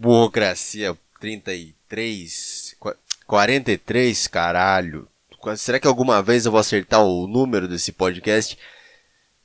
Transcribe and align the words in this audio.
Burocracia 0.00 0.96
33. 1.20 2.74
43, 3.26 4.26
caralho. 4.28 5.06
Será 5.58 5.78
que 5.78 5.86
alguma 5.86 6.22
vez 6.22 6.46
eu 6.46 6.52
vou 6.52 6.58
acertar 6.58 7.02
o 7.02 7.26
número 7.26 7.68
desse 7.68 7.92
podcast? 7.92 8.56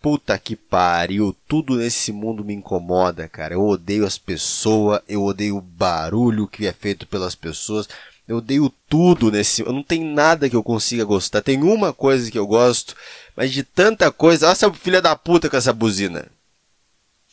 Puta 0.01 0.39
que 0.39 0.55
pariu, 0.55 1.35
tudo 1.45 1.75
nesse 1.75 2.13
mundo 2.13 2.45
me 2.45 2.53
incomoda, 2.53 3.27
cara. 3.27 3.55
Eu 3.55 3.67
odeio 3.67 4.05
as 4.05 4.17
pessoas, 4.17 5.01
eu 5.09 5.23
odeio 5.23 5.57
o 5.57 5.61
barulho 5.61 6.47
que 6.47 6.65
é 6.65 6.71
feito 6.71 7.05
pelas 7.05 7.35
pessoas. 7.35 7.89
Eu 8.25 8.37
odeio 8.37 8.73
tudo 8.87 9.29
nesse. 9.29 9.61
Eu 9.61 9.73
não 9.73 9.83
tem 9.83 10.05
nada 10.05 10.49
que 10.49 10.55
eu 10.55 10.63
consiga 10.63 11.03
gostar. 11.03 11.41
Tem 11.41 11.61
uma 11.61 11.91
coisa 11.91 12.31
que 12.31 12.39
eu 12.39 12.47
gosto, 12.47 12.95
mas 13.35 13.51
de 13.51 13.61
tanta 13.61 14.09
coisa. 14.09 14.45
Olha 14.45 14.53
essa 14.53 14.73
filha 14.73 15.01
da 15.01 15.17
puta 15.17 15.49
com 15.49 15.57
essa 15.57 15.73
buzina. 15.73 16.25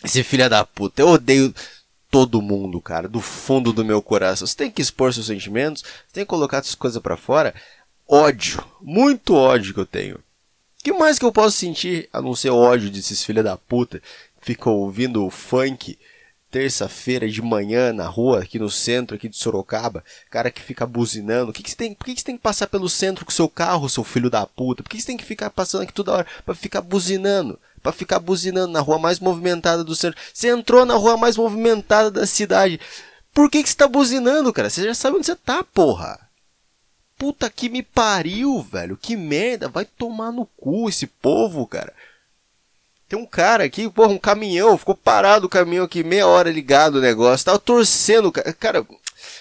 Esse 0.02 0.24
filha 0.24 0.50
da 0.50 0.64
puta. 0.64 1.00
Eu 1.00 1.08
odeio 1.08 1.54
todo 2.12 2.42
mundo, 2.42 2.78
cara, 2.78 3.08
do 3.08 3.22
fundo 3.22 3.72
do 3.72 3.82
meu 3.82 4.02
coração. 4.02 4.46
Você 4.46 4.54
tem 4.54 4.70
que 4.70 4.82
expor 4.82 5.14
seus 5.14 5.24
sentimentos, 5.26 5.82
você 5.82 6.12
tem 6.12 6.24
que 6.24 6.28
colocar 6.28 6.58
essas 6.58 6.74
coisas 6.74 7.00
para 7.00 7.16
fora. 7.16 7.54
Ódio, 8.06 8.62
muito 8.82 9.34
ódio 9.34 9.72
que 9.72 9.80
eu 9.80 9.86
tenho. 9.86 10.16
O 10.16 10.20
que 10.84 10.92
mais 10.92 11.18
que 11.18 11.24
eu 11.24 11.32
posso 11.32 11.56
sentir 11.56 12.10
a 12.12 12.20
não 12.20 12.34
ser 12.36 12.50
ódio 12.50 12.90
desses 12.90 13.24
filha 13.24 13.42
da 13.42 13.56
puta 13.56 13.98
que 14.38 14.44
ficam 14.44 14.74
ouvindo 14.74 15.28
funk 15.30 15.98
terça-feira 16.52 17.26
de 17.28 17.40
manhã 17.40 17.94
na 17.94 18.06
rua, 18.06 18.42
aqui 18.42 18.58
no 18.58 18.70
centro, 18.70 19.16
aqui 19.16 19.26
de 19.26 19.36
Sorocaba, 19.36 20.04
cara 20.30 20.50
que 20.50 20.60
fica 20.60 20.86
buzinando. 20.86 21.52
Que, 21.52 21.62
que 21.62 21.74
tem, 21.74 21.94
por 21.94 22.04
que, 22.04 22.14
que 22.14 22.20
você 22.20 22.26
tem 22.26 22.36
que 22.36 22.42
passar 22.42 22.66
pelo 22.66 22.90
centro 22.90 23.24
com 23.24 23.32
seu 23.32 23.48
carro, 23.48 23.88
seu 23.88 24.04
filho 24.04 24.28
da 24.28 24.46
puta? 24.46 24.82
Por 24.82 24.90
que, 24.90 24.98
que 24.98 25.02
você 25.02 25.06
tem 25.06 25.16
que 25.16 25.24
ficar 25.24 25.48
passando 25.48 25.82
aqui 25.82 25.92
toda 25.94 26.12
hora 26.12 26.26
para 26.44 26.54
ficar 26.54 26.82
buzinando? 26.82 27.58
para 27.82 27.90
ficar 27.90 28.20
buzinando 28.20 28.72
na 28.72 28.78
rua 28.78 28.96
mais 28.96 29.18
movimentada 29.18 29.82
do 29.82 29.96
centro. 29.96 30.16
Você 30.32 30.48
entrou 30.50 30.86
na 30.86 30.94
rua 30.94 31.16
mais 31.16 31.36
movimentada 31.36 32.12
da 32.12 32.24
cidade. 32.24 32.78
Por 33.34 33.50
que, 33.50 33.60
que 33.60 33.68
você 33.68 33.74
tá 33.74 33.88
buzinando, 33.88 34.52
cara? 34.52 34.70
Você 34.70 34.84
já 34.84 34.94
sabe 34.94 35.16
onde 35.16 35.26
você 35.26 35.34
tá, 35.34 35.64
porra. 35.64 36.16
Puta 37.18 37.50
que 37.50 37.68
me 37.68 37.82
pariu, 37.82 38.62
velho. 38.62 38.96
Que 38.96 39.16
merda. 39.16 39.68
Vai 39.68 39.84
tomar 39.84 40.30
no 40.30 40.46
cu 40.56 40.88
esse 40.88 41.08
povo, 41.08 41.66
cara. 41.66 41.92
Tem 43.12 43.20
um 43.20 43.26
cara 43.26 43.64
aqui, 43.64 43.90
porra, 43.90 44.08
um 44.08 44.18
caminhão, 44.18 44.78
ficou 44.78 44.94
parado 44.94 45.44
o 45.44 45.48
caminhão 45.50 45.84
aqui, 45.84 46.02
meia 46.02 46.26
hora 46.26 46.50
ligado 46.50 46.94
o 46.94 47.00
negócio, 47.02 47.44
tava 47.44 47.58
torcendo, 47.58 48.32
cara. 48.32 48.82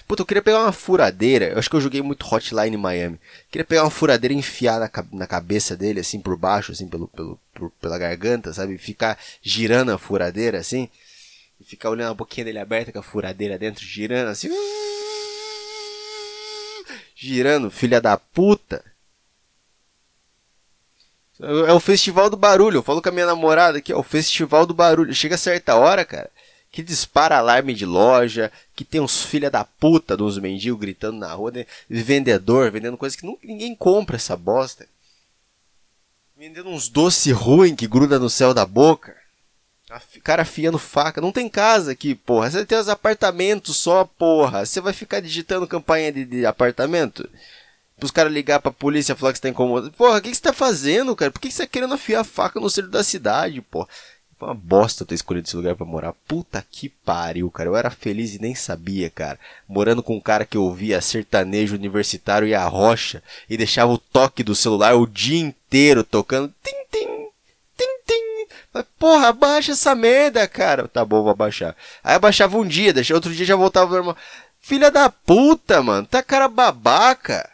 Puta, 0.05 0.23
eu 0.23 0.25
queria 0.25 0.41
pegar 0.44 0.59
uma 0.59 0.73
furadeira, 0.73 1.45
eu 1.45 1.58
acho 1.58 1.69
que 1.69 1.77
eu 1.77 1.80
joguei 1.80 2.02
muito 2.02 2.25
Hotline 2.25 2.75
Miami. 2.75 3.17
Queria 3.49 3.64
pegar 3.64 3.86
uma 3.86 3.89
furadeira 3.89 4.33
e 4.33 4.38
enfiar 4.38 4.77
na, 4.77 4.92
na 5.14 5.25
cabeça 5.25 5.77
dele, 5.77 6.02
assim, 6.02 6.19
por 6.19 6.36
baixo, 6.36 6.73
assim, 6.73 6.86
pelo, 6.86 7.08
pelo, 7.08 7.39
por, 7.53 7.72
pela 7.80 7.97
garganta, 7.97 8.52
sabe? 8.52 8.77
Ficar 8.77 9.17
girando 9.42 9.94
a 9.94 9.97
furadeira, 9.97 10.59
assim. 10.59 10.89
E 11.58 11.64
ficar 11.64 11.92
olhando 11.92 12.11
a 12.11 12.16
boquinha 12.16 12.44
dele 12.44 12.59
aberta 12.59 12.92
com 12.92 12.99
a 12.99 13.03
furadeira 13.03 13.58
dentro, 13.58 13.86
girando, 13.86 14.27
assim. 14.27 14.49
Girando, 17.16 17.72
filha 17.72 18.02
da 18.02 18.17
puta. 18.17 18.83
É 21.42 21.73
o 21.73 21.80
festival 21.80 22.30
do 22.30 22.38
barulho. 22.38 22.78
Eu 22.78 22.84
falo 22.84 23.02
com 23.02 23.09
a 23.09 23.11
minha 23.11 23.25
namorada 23.25 23.80
aqui, 23.80 23.92
é 23.92 23.95
o 23.95 24.03
festival 24.03 24.66
do 24.66 24.73
barulho. 24.73 25.14
Chega 25.14 25.38
certa 25.38 25.75
hora, 25.75 26.06
cara, 26.06 26.30
que 26.72 26.83
dispara 26.83 27.38
alarme 27.38 27.73
de 27.73 27.86
loja, 27.86 28.52
que 28.75 28.86
tem 28.86 29.02
uns 29.02 29.23
filha 29.23 29.50
da 29.50 29.66
puta 29.66 30.16
dos 30.16 30.38
mendigos 30.38 30.80
gritando 30.80 31.17
na 31.17 31.33
rua, 31.33 31.52
né? 31.52 31.66
vendedor 31.89 32.70
vendendo 32.70 32.95
coisas 32.95 33.20
que 33.20 33.25
nunca, 33.25 33.45
ninguém 33.45 33.75
compra 33.75 34.17
essa 34.17 34.38
bosta. 34.38 34.86
Vendendo 36.38 36.70
uns 36.70 36.88
doces 36.88 37.33
ruins 37.33 37.76
que 37.76 37.88
gruda 37.88 38.20
no 38.20 38.30
céu 38.30 38.53
da 38.53 38.66
boca. 38.66 39.16
Cara 40.23 40.44
afiando 40.44 40.80
faca. 40.80 41.20
Não 41.20 41.31
tem 41.31 41.50
casa 41.50 41.92
aqui, 41.92 42.16
porra. 42.16 42.50
Você 42.50 42.66
tem 42.66 42.78
os 42.78 42.88
apartamentos 42.88 43.78
só, 43.78 44.05
porra. 44.05 44.66
Você 44.66 44.80
vai 44.80 44.94
ficar 44.94 45.20
digitando 45.20 45.67
campanha 45.67 46.11
de, 46.11 46.23
de 46.23 46.45
apartamento? 46.45 47.30
Pros 48.02 48.09
caras 48.09 48.33
ligar 48.33 48.59
pra 48.59 48.71
polícia 48.71 49.13
e 49.13 49.16
falar 49.16 49.31
que 49.31 49.38
você 49.38 49.44
tá 49.44 49.49
incomodado. 49.49 49.94
Porra, 49.94 50.17
o 50.17 50.21
que, 50.21 50.31
que 50.31 50.35
você 50.35 50.41
tá 50.41 50.52
fazendo, 50.52 51.16
cara? 51.16 51.30
Por 51.30 51.39
que, 51.39 51.49
que 51.49 51.53
você 51.53 51.67
tá 51.67 51.69
querendo 51.71 51.93
afiar 51.93 52.21
a 52.21 52.23
faca 52.23 52.59
no 52.59 52.67
centro 52.67 52.89
da 52.89 53.03
cidade, 53.03 53.61
porra? 53.61 53.87
Foi 54.39 54.48
uma 54.48 54.55
bosta 54.55 55.05
ter 55.05 55.14
escolhido 55.14 55.48
esse 55.48 55.55
lugar 55.55 55.76
para 55.76 55.86
morar. 55.86 56.14
Puta 56.27 56.65
que 56.67 56.89
pariu, 56.89 57.52
cara. 57.52 57.70
Eu 57.70 57.77
era 57.77 57.92
feliz 57.92 58.33
e 58.33 58.42
nem 58.42 58.55
sabia, 58.55 59.08
cara. 59.11 59.37
Morando 59.70 60.02
com 60.02 60.15
um 60.15 60.20
cara 60.20 60.48
que 60.48 60.58
ouvia 60.58 60.99
sertanejo 60.99 61.76
universitário 61.76 62.48
e 62.48 62.55
a 62.55 62.65
rocha 62.65 63.21
e 63.48 63.55
deixava 63.55 63.92
o 63.92 63.99
toque 63.99 64.42
do 64.42 64.55
celular 64.55 64.95
o 64.95 65.05
dia 65.05 65.39
inteiro 65.39 66.03
tocando. 66.03 66.52
Tim, 66.64 66.71
tim, 66.89 67.05
tim, 67.77 67.86
tim. 68.08 68.83
Porra, 68.97 69.27
abaixa 69.27 69.73
essa 69.73 69.93
merda, 69.93 70.47
cara. 70.47 70.87
Tá 70.87 71.05
bom, 71.05 71.21
vou 71.21 71.31
abaixar. 71.31 71.76
Aí 72.03 72.15
abaixava 72.15 72.58
um 72.58 72.65
dia, 72.65 72.93
deixava 72.93 73.17
outro 73.17 73.31
dia 73.31 73.45
já 73.45 73.55
voltava 73.55 73.93
normal. 73.93 74.17
Filha 74.59 74.89
da 74.89 75.08
puta, 75.08 75.83
mano. 75.83 76.08
Tá 76.08 76.23
cara 76.23 76.47
babaca 76.47 77.51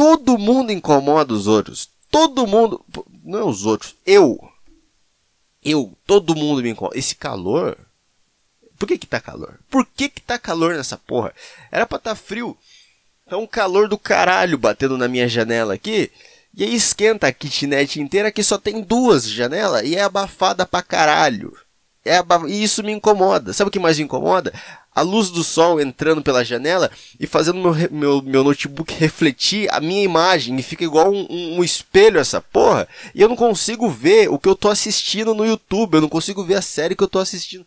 todo 0.00 0.38
mundo 0.38 0.72
incomoda 0.72 1.34
os 1.34 1.46
outros. 1.46 1.90
Todo 2.10 2.46
mundo. 2.46 2.82
Não 3.22 3.38
é 3.38 3.44
os 3.44 3.66
outros. 3.66 3.94
Eu. 4.06 4.38
Eu. 5.62 5.92
Todo 6.06 6.34
mundo 6.34 6.62
me 6.62 6.70
incomoda. 6.70 6.98
Esse 6.98 7.14
calor. 7.14 7.76
Por 8.78 8.88
que 8.88 8.96
que 8.96 9.06
tá 9.06 9.20
calor? 9.20 9.60
Por 9.68 9.84
que 9.84 10.08
que 10.08 10.22
tá 10.22 10.38
calor 10.38 10.74
nessa 10.74 10.96
porra? 10.96 11.34
Era 11.70 11.84
pra 11.84 11.98
tá 11.98 12.14
frio. 12.14 12.56
É 13.26 13.36
um 13.36 13.46
calor 13.46 13.88
do 13.88 13.98
caralho 13.98 14.56
batendo 14.56 14.96
na 14.96 15.06
minha 15.06 15.28
janela 15.28 15.74
aqui. 15.74 16.10
E 16.56 16.64
aí 16.64 16.74
esquenta 16.74 17.26
a 17.26 17.32
kitnet 17.32 18.00
inteira 18.00 18.32
que 18.32 18.42
só 18.42 18.56
tem 18.56 18.80
duas 18.80 19.28
janelas 19.28 19.82
e 19.84 19.96
é 19.96 20.02
abafada 20.02 20.64
pra 20.64 20.82
caralho. 20.82 21.54
É 22.02 22.16
abaf... 22.16 22.46
E 22.46 22.62
isso 22.62 22.82
me 22.82 22.90
incomoda. 22.90 23.52
Sabe 23.52 23.68
o 23.68 23.70
que 23.70 23.78
mais 23.78 23.98
me 23.98 24.04
incomoda? 24.04 24.50
A 24.94 25.02
luz 25.02 25.30
do 25.30 25.44
sol 25.44 25.80
entrando 25.80 26.22
pela 26.22 26.44
janela 26.44 26.90
e 27.18 27.26
fazendo 27.26 27.60
meu, 27.60 27.74
meu, 27.90 28.22
meu 28.22 28.44
notebook 28.44 28.92
refletir 28.94 29.72
a 29.72 29.80
minha 29.80 30.02
imagem 30.02 30.58
e 30.58 30.62
fica 30.62 30.84
igual 30.84 31.12
um, 31.12 31.58
um, 31.58 31.64
espelho 31.64 32.18
essa 32.18 32.40
porra. 32.40 32.88
E 33.14 33.20
eu 33.22 33.28
não 33.28 33.36
consigo 33.36 33.88
ver 33.88 34.28
o 34.28 34.38
que 34.38 34.48
eu 34.48 34.56
tô 34.56 34.68
assistindo 34.68 35.34
no 35.34 35.46
YouTube, 35.46 35.94
eu 35.94 36.00
não 36.00 36.08
consigo 36.08 36.44
ver 36.44 36.56
a 36.56 36.62
série 36.62 36.96
que 36.96 37.04
eu 37.04 37.08
tô 37.08 37.18
assistindo. 37.18 37.64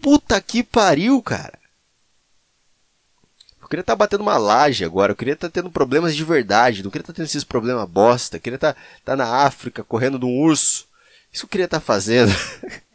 Puta 0.00 0.40
que 0.40 0.62
pariu, 0.62 1.20
cara. 1.22 1.58
Eu 3.60 3.68
queria 3.68 3.82
estar 3.82 3.94
tá 3.94 3.96
batendo 3.96 4.20
uma 4.22 4.36
laje 4.36 4.84
agora, 4.84 5.12
eu 5.12 5.16
queria 5.16 5.34
estar 5.34 5.48
tá 5.48 5.52
tendo 5.52 5.70
problemas 5.70 6.14
de 6.14 6.24
verdade, 6.24 6.82
não 6.82 6.90
queria 6.90 7.02
estar 7.02 7.12
tá 7.12 7.16
tendo 7.16 7.26
esses 7.26 7.44
problemas 7.44 7.88
bosta, 7.88 8.36
eu 8.36 8.40
queria 8.40 8.56
estar 8.56 8.74
tá, 8.74 8.80
tá 9.04 9.16
na 9.16 9.44
África 9.44 9.82
correndo 9.82 10.18
de 10.18 10.24
um 10.24 10.40
urso. 10.40 10.86
Isso 11.32 11.44
eu 11.44 11.48
queria 11.48 11.66
estar 11.66 11.80
tá 11.80 11.84
fazendo. 11.84 12.32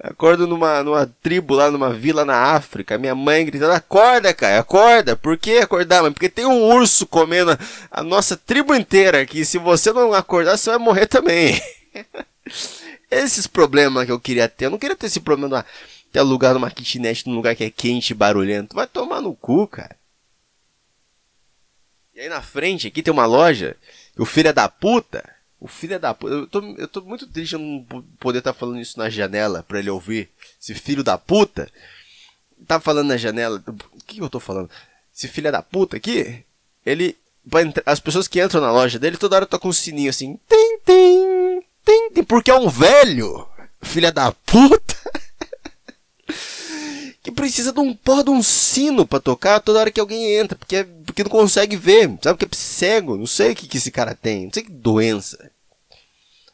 Acordo 0.00 0.46
numa, 0.46 0.84
numa 0.84 1.06
tribo 1.06 1.54
lá, 1.54 1.72
numa 1.72 1.92
vila 1.92 2.24
na 2.24 2.36
África. 2.54 2.96
Minha 2.96 3.16
mãe 3.16 3.44
gritando: 3.44 3.72
Acorda, 3.72 4.32
cara, 4.32 4.60
acorda. 4.60 5.16
Por 5.16 5.36
que 5.36 5.58
acordar, 5.58 6.02
mãe? 6.02 6.12
Porque 6.12 6.28
tem 6.28 6.46
um 6.46 6.62
urso 6.62 7.04
comendo 7.04 7.50
a, 7.90 8.02
nossa 8.04 8.36
tribo 8.36 8.74
inteira 8.76 9.20
aqui. 9.22 9.44
Se 9.44 9.58
você 9.58 9.92
não 9.92 10.14
acordar, 10.14 10.56
você 10.56 10.70
vai 10.70 10.78
morrer 10.78 11.06
também. 11.06 11.60
Esses 13.10 13.48
problemas 13.48 14.06
que 14.06 14.12
eu 14.12 14.20
queria 14.20 14.48
ter. 14.48 14.66
Eu 14.66 14.70
não 14.70 14.78
queria 14.78 14.94
ter 14.94 15.06
esse 15.06 15.18
problema 15.18 15.62
de 15.62 16.12
ter 16.12 16.18
alugado 16.18 16.58
uma 16.58 16.70
kitnet 16.70 17.26
num 17.26 17.34
lugar 17.34 17.56
que 17.56 17.64
é 17.64 17.70
quente 17.70 18.10
e 18.10 18.14
barulhento. 18.14 18.76
Vai 18.76 18.86
tomar 18.86 19.22
no 19.22 19.34
cu, 19.34 19.66
cara. 19.66 19.96
E 22.14 22.20
aí 22.20 22.28
na 22.28 22.42
frente 22.42 22.86
aqui 22.86 23.02
tem 23.02 23.12
uma 23.12 23.24
loja. 23.24 23.76
O 24.16 24.26
filho 24.26 24.48
é 24.48 24.52
da 24.52 24.68
puta 24.68 25.24
o 25.60 25.66
filho 25.66 25.98
da 25.98 26.14
puta. 26.14 26.34
Eu 26.34 26.46
tô, 26.46 26.60
eu 26.76 26.88
tô 26.88 27.00
muito 27.02 27.26
triste 27.26 27.56
de 27.56 27.62
não 27.62 27.84
poder 28.18 28.38
estar 28.38 28.52
tá 28.52 28.58
falando 28.58 28.80
isso 28.80 28.98
na 28.98 29.10
janela 29.10 29.62
pra 29.62 29.78
ele 29.78 29.90
ouvir. 29.90 30.28
Esse 30.60 30.74
filho 30.74 31.02
da 31.02 31.18
puta. 31.18 31.70
Tá 32.66 32.80
falando 32.80 33.08
na 33.08 33.16
janela. 33.16 33.62
O 33.66 34.04
que 34.06 34.20
eu 34.20 34.30
tô 34.30 34.40
falando? 34.40 34.70
Esse 35.14 35.28
filho 35.28 35.50
da 35.50 35.62
puta 35.62 35.96
aqui. 35.96 36.44
Ele. 36.84 37.16
As 37.86 37.98
pessoas 37.98 38.28
que 38.28 38.42
entram 38.42 38.60
na 38.60 38.70
loja 38.70 38.98
dele 38.98 39.16
toda 39.16 39.36
hora 39.36 39.46
tocam 39.46 39.70
um 39.70 39.72
sininho 39.72 40.10
assim. 40.10 40.38
Tem, 40.48 40.78
tem, 40.84 41.64
tem, 41.84 42.10
tem. 42.10 42.24
Porque 42.24 42.50
é 42.50 42.54
um 42.54 42.68
velho. 42.68 43.48
Filha 43.80 44.12
da 44.12 44.32
puta. 44.32 44.96
que 47.22 47.32
precisa 47.32 47.72
de 47.72 47.80
um 47.80 47.94
porra 47.94 48.24
de 48.24 48.30
um 48.30 48.42
sino 48.42 49.06
para 49.06 49.20
tocar 49.20 49.60
toda 49.60 49.80
hora 49.80 49.90
que 49.90 50.00
alguém 50.00 50.34
entra, 50.36 50.56
porque, 50.56 50.76
é, 50.76 50.84
porque 50.84 51.22
não 51.22 51.30
consegue 51.30 51.76
ver, 51.76 52.08
sabe? 52.22 52.38
Porque 52.38 52.44
é 52.46 52.56
cego, 52.56 53.16
não 53.16 53.26
sei 53.26 53.52
o 53.52 53.54
que, 53.54 53.68
que 53.68 53.76
esse 53.76 53.90
cara 53.90 54.14
tem, 54.14 54.46
não 54.46 54.52
sei 54.52 54.62
que 54.62 54.70
doença. 54.70 55.50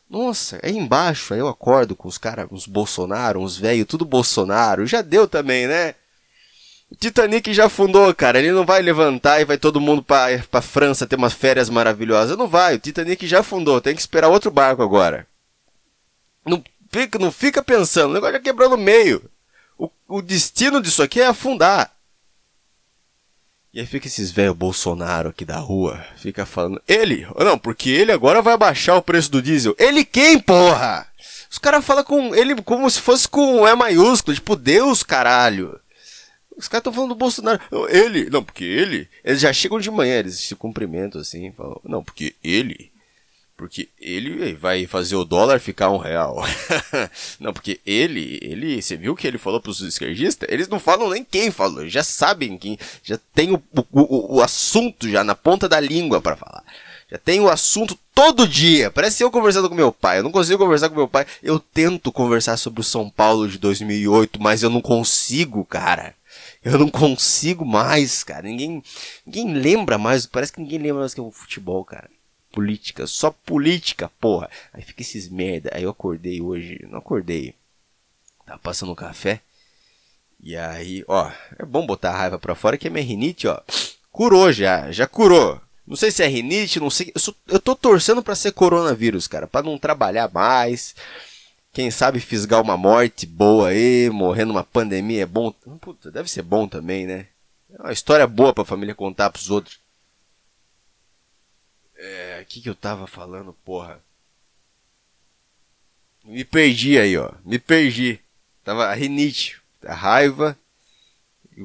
Nossa, 0.08 0.60
aí 0.62 0.76
embaixo, 0.76 1.34
aí 1.34 1.40
eu 1.40 1.48
acordo 1.48 1.96
com 1.96 2.06
os 2.06 2.18
caras, 2.18 2.46
uns 2.50 2.66
Bolsonaro, 2.66 3.40
uns 3.40 3.56
velhos, 3.56 3.86
tudo 3.86 4.04
Bolsonaro, 4.04 4.86
já 4.86 5.02
deu 5.02 5.26
também, 5.26 5.66
né? 5.66 5.94
O 6.90 6.94
Titanic 6.94 7.52
já 7.52 7.66
afundou, 7.66 8.14
cara, 8.14 8.38
ele 8.38 8.52
não 8.52 8.64
vai 8.64 8.80
levantar 8.82 9.40
e 9.40 9.44
vai 9.44 9.58
todo 9.58 9.80
mundo 9.80 10.02
pra, 10.02 10.26
pra 10.50 10.60
França 10.60 11.06
ter 11.06 11.16
umas 11.16 11.32
férias 11.32 11.68
maravilhosas, 11.68 12.36
não 12.36 12.46
vai, 12.46 12.76
o 12.76 12.78
Titanic 12.78 13.26
já 13.26 13.40
afundou, 13.40 13.80
tem 13.80 13.94
que 13.94 14.00
esperar 14.00 14.28
outro 14.28 14.50
barco 14.50 14.82
agora. 14.82 15.26
Não 16.46 16.62
fica, 16.92 17.18
não 17.18 17.32
fica 17.32 17.62
pensando, 17.62 18.10
o 18.10 18.14
negócio 18.14 18.34
já 18.34 18.40
quebrou 18.40 18.68
no 18.68 18.76
meio. 18.76 19.28
O, 19.78 19.90
o 20.06 20.22
destino 20.22 20.80
disso 20.80 21.02
aqui 21.02 21.20
é 21.20 21.26
afundar. 21.26 21.94
E 23.75 23.81
aí 23.81 23.87
fica 23.87 24.06
esses 24.06 24.31
velho 24.31 24.55
Bolsonaro 24.55 25.31
aqui 25.31 25.44
da 25.44 25.59
rua, 25.59 26.00
fica 26.17 26.47
falando, 26.47 26.81
ele, 26.87 27.26
não, 27.37 27.59
porque 27.59 27.91
ele 27.91 28.12
agora 28.12 28.41
vai 28.41 28.56
baixar 28.56 28.94
o 28.94 29.03
preço 29.03 29.32
do 29.32 29.43
diesel. 29.43 29.75
Ele 29.76 30.05
quem, 30.05 30.38
porra? 30.38 31.09
Os 31.50 31.59
caras 31.59 31.85
falam 31.85 32.05
com 32.05 32.32
ele 32.37 32.55
como 32.62 32.88
se 32.88 33.00
fosse 33.00 33.29
com 33.29 33.67
E 33.67 33.75
maiúsculo, 33.75 34.32
tipo, 34.32 34.55
Deus, 34.55 35.03
caralho. 35.03 35.76
Os 36.56 36.69
caras 36.69 36.82
estão 36.82 36.93
falando 36.93 37.09
do 37.09 37.15
Bolsonaro. 37.17 37.61
Ele, 37.88 38.31
não, 38.31 38.44
porque 38.44 38.62
ele. 38.62 39.09
Eles 39.25 39.41
já 39.41 39.53
chegam 39.53 39.81
de 39.81 39.91
manhã, 39.91 40.21
eles 40.21 40.38
se 40.38 40.55
cumprimentam 40.55 41.21
assim. 41.21 41.50
Falam, 41.50 41.81
não, 41.82 42.05
porque 42.05 42.37
ele. 42.44 42.93
Porque 43.56 43.88
ele 44.00 44.52
vai 44.54 44.84
fazer 44.84 45.14
o 45.14 45.24
dólar 45.24 45.60
ficar 45.60 45.88
um 45.90 45.96
real. 45.96 46.42
não, 47.38 47.52
porque 47.52 47.80
ele, 47.86 48.38
ele, 48.42 48.82
você 48.82 48.96
viu 48.96 49.14
que 49.14 49.26
ele 49.26 49.38
falou 49.38 49.60
pros 49.60 49.80
esquerdistas? 49.80 50.48
Eles 50.50 50.66
não 50.66 50.80
falam 50.80 51.10
nem 51.10 51.24
quem 51.24 51.52
falou, 51.52 51.88
já 51.88 52.02
sabem 52.02 52.58
quem, 52.58 52.76
já 53.02 53.18
tem 53.32 53.52
o, 53.52 53.62
o, 53.72 53.84
o, 53.92 54.36
o 54.36 54.42
assunto 54.42 55.08
já 55.08 55.22
na 55.22 55.36
ponta 55.36 55.68
da 55.68 55.78
língua 55.78 56.20
para 56.20 56.36
falar. 56.36 56.64
Já 57.08 57.18
tem 57.18 57.38
o 57.38 57.48
assunto 57.48 57.96
todo 58.12 58.48
dia. 58.48 58.90
Parece 58.90 59.22
eu 59.22 59.30
conversando 59.30 59.68
com 59.68 59.74
meu 59.74 59.92
pai. 59.92 60.18
Eu 60.18 60.24
não 60.24 60.32
consigo 60.32 60.58
conversar 60.58 60.88
com 60.88 60.96
meu 60.96 61.06
pai. 61.06 61.24
Eu 61.42 61.60
tento 61.60 62.10
conversar 62.10 62.56
sobre 62.56 62.80
o 62.80 62.84
São 62.84 63.08
Paulo 63.08 63.48
de 63.48 63.56
2008, 63.58 64.42
mas 64.42 64.64
eu 64.64 64.70
não 64.70 64.80
consigo, 64.80 65.64
cara. 65.64 66.14
Eu 66.64 66.78
não 66.78 66.88
consigo 66.90 67.64
mais, 67.64 68.24
cara. 68.24 68.42
Ninguém, 68.42 68.82
ninguém 69.24 69.54
lembra 69.54 69.96
mais. 69.96 70.26
Parece 70.26 70.52
que 70.52 70.60
ninguém 70.60 70.78
lembra 70.78 71.00
mais 71.00 71.14
que 71.14 71.20
é 71.20 71.22
o 71.22 71.30
futebol, 71.30 71.84
cara. 71.84 72.08
Política, 72.54 73.04
só 73.08 73.32
política, 73.32 74.08
porra. 74.20 74.48
Aí 74.72 74.80
fica 74.80 75.02
esses 75.02 75.28
merda. 75.28 75.70
Aí 75.74 75.82
eu 75.82 75.90
acordei 75.90 76.40
hoje. 76.40 76.78
Não 76.88 76.98
acordei. 77.00 77.52
Tava 78.46 78.60
passando 78.60 78.92
um 78.92 78.94
café. 78.94 79.40
E 80.40 80.56
aí, 80.56 81.02
ó, 81.08 81.32
é 81.58 81.64
bom 81.64 81.84
botar 81.84 82.10
a 82.10 82.16
raiva 82.16 82.38
pra 82.38 82.54
fora 82.54 82.76
que 82.78 82.86
a 82.86 82.90
minha 82.90 83.04
rinite, 83.04 83.48
ó, 83.48 83.60
curou 84.12 84.52
já, 84.52 84.92
já 84.92 85.06
curou. 85.06 85.60
Não 85.86 85.96
sei 85.96 86.10
se 86.10 86.22
é 86.22 86.26
rinite, 86.26 86.78
não 86.78 86.90
sei. 86.90 87.10
Eu, 87.14 87.20
sou, 87.20 87.34
eu 87.48 87.58
tô 87.58 87.74
torcendo 87.74 88.22
para 88.22 88.34
ser 88.34 88.52
coronavírus, 88.52 89.26
cara, 89.26 89.46
para 89.46 89.64
não 89.64 89.78
trabalhar 89.78 90.30
mais. 90.32 90.94
Quem 91.72 91.90
sabe 91.90 92.20
fisgar 92.20 92.60
uma 92.60 92.76
morte 92.76 93.26
boa 93.26 93.70
aí, 93.70 94.08
morrer 94.10 94.44
numa 94.44 94.62
pandemia 94.62 95.22
é 95.22 95.26
bom. 95.26 95.50
Puta, 95.80 96.10
deve 96.10 96.30
ser 96.30 96.42
bom 96.42 96.68
também, 96.68 97.04
né? 97.04 97.26
É 97.72 97.82
uma 97.82 97.92
história 97.92 98.26
boa 98.26 98.54
pra 98.54 98.64
família 98.64 98.94
contar 98.94 99.30
pros 99.30 99.50
outros. 99.50 99.80
É, 101.96 102.41
o 102.43 102.46
que 102.46 102.61
que 102.61 102.69
eu 102.69 102.75
tava 102.75 103.06
falando, 103.06 103.52
porra? 103.64 104.02
Me 106.25 106.44
perdi 106.44 106.99
aí, 106.99 107.17
ó. 107.17 107.32
Me 107.44 107.58
perdi. 107.58 108.20
Tava 108.64 108.87
a 108.87 108.94
rinite, 108.94 109.61
a 109.85 109.94
raiva. 109.94 110.58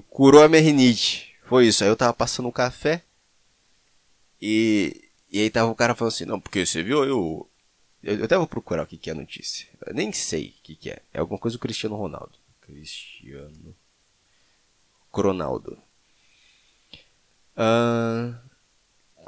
Curou 0.10 0.44
a 0.44 0.50
minha 0.50 0.62
rinite. 0.62 1.34
Foi 1.46 1.68
isso. 1.68 1.84
Aí 1.84 1.90
eu 1.90 1.96
tava 1.96 2.14
passando 2.14 2.48
um 2.48 2.52
café. 2.52 3.04
E, 4.42 5.10
e 5.32 5.40
aí 5.40 5.50
tava 5.50 5.72
o 5.72 5.76
cara 5.76 5.96
falando 5.96 6.14
assim, 6.14 6.26
não, 6.26 6.40
porque 6.40 6.66
você 6.66 6.84
viu 6.84 7.04
eu. 7.06 7.50
Eu, 8.04 8.24
até 8.24 8.38
vou 8.38 8.48
procurar 8.48 8.84
o 8.84 8.88
que, 8.88 8.98
que 8.98 9.10
é 9.10 9.14
a 9.14 9.16
notícia. 9.16 9.68
Eu 9.86 9.94
nem 9.94 10.12
sei 10.12 10.50
o 10.50 10.64
que, 10.64 10.76
que 10.76 10.90
é. 10.90 11.02
É 11.14 11.20
alguma 11.20 11.40
coisa 11.40 11.58
do 11.58 11.62
Cristiano 11.62 11.96
Ronaldo. 11.96 12.38
Cristiano. 12.62 13.76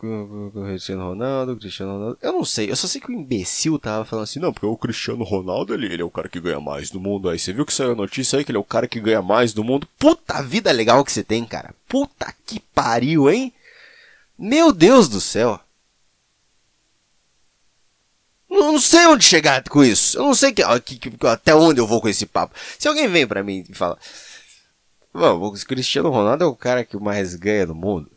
Cristiano 0.02 1.10
Ronaldo, 1.10 1.56
Cristiano 1.58 1.94
Ronaldo. 1.94 2.18
Eu 2.22 2.34
não 2.34 2.44
sei, 2.44 2.72
eu 2.72 2.76
só 2.76 2.88
sei 2.88 3.00
que 3.00 3.12
o 3.12 3.14
imbecil 3.14 3.78
tava 3.78 4.04
falando 4.04 4.24
assim, 4.24 4.40
não, 4.40 4.52
porque 4.52 4.66
o 4.66 4.76
Cristiano 4.76 5.24
Ronaldo 5.24 5.76
ele, 5.76 5.86
ele 5.86 6.02
é 6.02 6.06
o 6.06 6.10
cara 6.10 6.28
que 6.28 6.40
ganha 6.40 6.60
mais 6.60 6.90
do 6.90 7.00
mundo. 7.00 7.30
Aí 7.30 7.38
você 7.38 7.54
viu 7.54 7.66
que 7.66 7.74
saiu 7.74 7.92
a 7.92 7.96
notícia 7.96 8.40
aí 8.40 8.44
que 8.44 8.50
ele 8.50 8.58
é 8.58 8.60
o 8.60 8.64
cara 8.64 8.88
que 8.88 9.00
ganha 9.00 9.22
mais 9.22 9.54
do 9.54 9.64
mundo. 9.64 9.88
Puta 10.00 10.42
vida 10.42 10.72
legal 10.72 11.06
que 11.06 11.12
você 11.12 11.24
tem, 11.24 11.46
cara. 11.46 11.76
Puta 11.88 12.34
que 12.48 12.60
pariu, 12.60 13.30
hein? 13.30 13.54
Meu 14.38 14.72
Deus 14.72 15.08
do 15.08 15.22
céu. 15.22 15.60
Não, 18.50 18.80
sei 18.80 19.06
onde 19.06 19.24
chegar 19.24 19.64
com 19.64 19.84
isso. 19.84 20.18
Eu 20.18 20.24
não 20.24 20.34
sei 20.36 20.52
que, 20.52 20.64
que, 20.82 21.12
que, 21.12 21.28
até 21.28 21.56
onde 21.56 21.80
eu 21.80 21.88
vou 21.88 22.02
com 22.02 22.10
esse 22.10 22.26
papo. 22.26 22.54
Se 22.78 22.88
alguém 22.88 23.08
vem 23.08 23.26
pra 23.26 23.44
mim 23.44 23.64
e 23.70 23.74
fala. 23.74 23.98
Bom, 25.14 25.48
o 25.48 25.54
Cristiano 25.66 26.10
Ronaldo 26.10 26.44
é 26.44 26.48
o 26.48 26.56
cara 26.56 26.84
que 26.84 26.98
mais 26.98 27.36
ganha 27.36 27.66
no 27.68 27.76
mundo. 27.76 28.11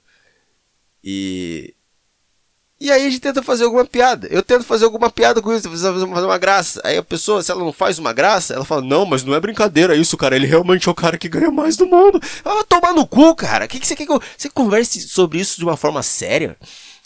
E. 1.04 1.74
E 2.80 2.90
aí 2.90 3.06
a 3.06 3.10
gente 3.10 3.20
tenta 3.20 3.42
fazer 3.42 3.64
alguma 3.64 3.84
piada. 3.84 4.26
Eu 4.30 4.42
tento 4.42 4.64
fazer 4.64 4.84
alguma 4.84 5.08
piada 5.08 5.40
com 5.40 5.54
isso, 5.54 5.70
fazer 5.70 6.04
uma 6.04 6.38
graça. 6.38 6.80
Aí 6.84 6.96
a 6.96 7.02
pessoa, 7.02 7.42
se 7.42 7.50
ela 7.50 7.62
não 7.62 7.72
faz 7.72 7.98
uma 7.98 8.12
graça, 8.12 8.52
ela 8.52 8.64
fala, 8.64 8.82
não, 8.82 9.06
mas 9.06 9.22
não 9.22 9.34
é 9.34 9.40
brincadeira 9.40 9.96
isso, 9.96 10.16
cara. 10.16 10.34
Ele 10.34 10.46
realmente 10.46 10.88
é 10.88 10.90
o 10.90 10.94
cara 10.94 11.16
que 11.16 11.28
ganha 11.28 11.50
mais 11.50 11.76
do 11.76 11.86
mundo. 11.86 12.20
Ah, 12.44 12.64
tomar 12.68 12.92
no 12.92 13.06
cu, 13.06 13.34
cara. 13.36 13.68
Que, 13.68 13.78
que 13.78 13.86
você 13.86 13.94
quer 13.94 14.04
que 14.04 14.12
eu... 14.12 14.20
Você 14.36 14.50
converse 14.50 15.00
sobre 15.02 15.38
isso 15.38 15.56
de 15.56 15.64
uma 15.64 15.76
forma 15.76 16.02
séria? 16.02 16.58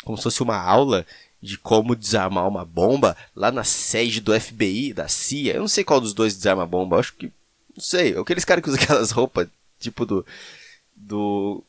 Como 0.02 0.16
se 0.16 0.24
fosse 0.24 0.42
uma 0.42 0.56
aula 0.56 1.06
de 1.40 1.56
como 1.56 1.94
desarmar 1.94 2.48
uma 2.48 2.64
bomba 2.64 3.16
lá 3.34 3.52
na 3.52 3.62
sede 3.62 4.20
do 4.20 4.38
FBI, 4.38 4.92
da 4.92 5.06
CIA. 5.06 5.54
Eu 5.54 5.60
não 5.60 5.68
sei 5.68 5.84
qual 5.84 6.00
dos 6.00 6.14
dois 6.14 6.34
desarma 6.34 6.64
a 6.64 6.66
bomba. 6.66 6.96
Eu 6.96 7.00
acho 7.00 7.14
que. 7.14 7.26
Não 7.76 7.82
sei. 7.82 8.16
Aqueles 8.18 8.44
caras 8.44 8.62
que 8.62 8.70
usam 8.70 8.82
aquelas 8.82 9.10
roupas, 9.10 9.48
tipo 9.78 10.04
do. 10.04 10.26
Do. 10.96 11.62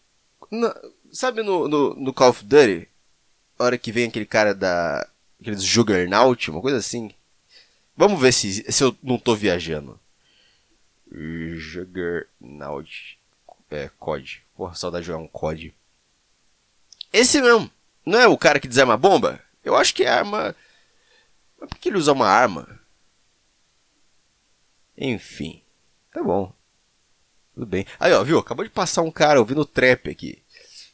Na, 0.52 0.76
sabe 1.12 1.44
no, 1.44 1.68
no, 1.68 1.96
no 1.96 2.14
Call 2.14 2.30
of 2.30 2.44
Duty? 2.44 2.88
hora 3.60 3.78
que 3.78 3.92
vem 3.92 4.08
aquele 4.08 4.26
cara 4.26 4.56
da. 4.56 5.08
Aqueles 5.40 5.64
Juggernaut, 5.64 6.50
uma 6.50 6.62
coisa 6.62 6.78
assim. 6.78 7.14
Vamos 7.96 8.20
ver 8.20 8.34
se, 8.34 8.72
se 8.72 8.84
eu 8.84 8.96
não 9.04 9.18
tô 9.18 9.36
viajando. 9.36 10.00
Juggernaut. 11.12 13.20
É, 13.70 13.90
COD. 14.00 14.42
Porra, 14.56 14.74
saudade 14.74 15.04
de 15.04 15.08
jogar 15.08 15.24
um 15.24 15.28
COD. 15.28 15.74
Esse 17.14 17.42
mesmo. 17.42 17.70
Não 18.06 18.20
é 18.20 18.28
o 18.28 18.38
cara 18.38 18.60
que 18.60 18.68
desarma 18.68 18.96
a 18.96 18.98
bomba? 18.98 19.42
Eu 19.64 19.76
acho 19.76 19.94
que 19.94 20.04
é 20.04 20.10
arma. 20.10 20.56
Mas 21.60 21.70
por 21.70 21.78
que 21.78 21.90
ele 21.90 21.98
usa 21.98 22.14
uma 22.14 22.28
arma? 22.28 22.80
Enfim. 24.98 25.62
Tá 26.12 26.24
bom. 26.24 26.54
Tudo 27.54 27.66
bem. 27.66 27.86
Aí, 28.00 28.14
ó, 28.14 28.24
viu? 28.24 28.40
Acabou 28.40 28.64
de 28.64 28.72
passar 28.72 29.02
um 29.02 29.12
cara 29.12 29.40
ouvindo 29.40 29.66
trap 29.66 30.10
aqui. 30.10 30.42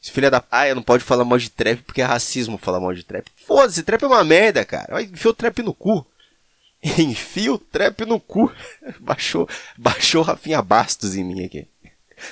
Esse 0.06 0.12
filho 0.12 0.30
da 0.30 0.40
paia 0.40 0.76
não 0.76 0.84
pode 0.84 1.04
falar 1.04 1.26
mal 1.26 1.40
de 1.40 1.50
trap 1.50 1.82
porque 1.82 2.00
é 2.00 2.06
racismo 2.06 2.60
falar 2.60 2.80
mal 2.80 2.94
de 2.94 3.02
trap. 3.02 3.26
Foda-se, 3.36 3.82
trap 3.82 4.04
é 4.04 4.06
uma 4.06 4.24
merda, 4.24 4.64
cara. 4.64 4.94
Vai 4.94 5.06
enfiar 5.06 5.32
o 5.32 5.34
trap 5.34 5.64
no 5.64 5.74
cu. 5.74 6.06
Enfia 7.00 7.52
o 7.52 7.58
trap 7.58 8.06
no 8.06 8.20
cu. 8.20 8.54
baixou, 9.02 9.50
baixou 9.76 10.22
Rafinha 10.22 10.62
Bastos 10.62 11.16
em 11.16 11.24
mim 11.24 11.44
aqui. 11.44 11.68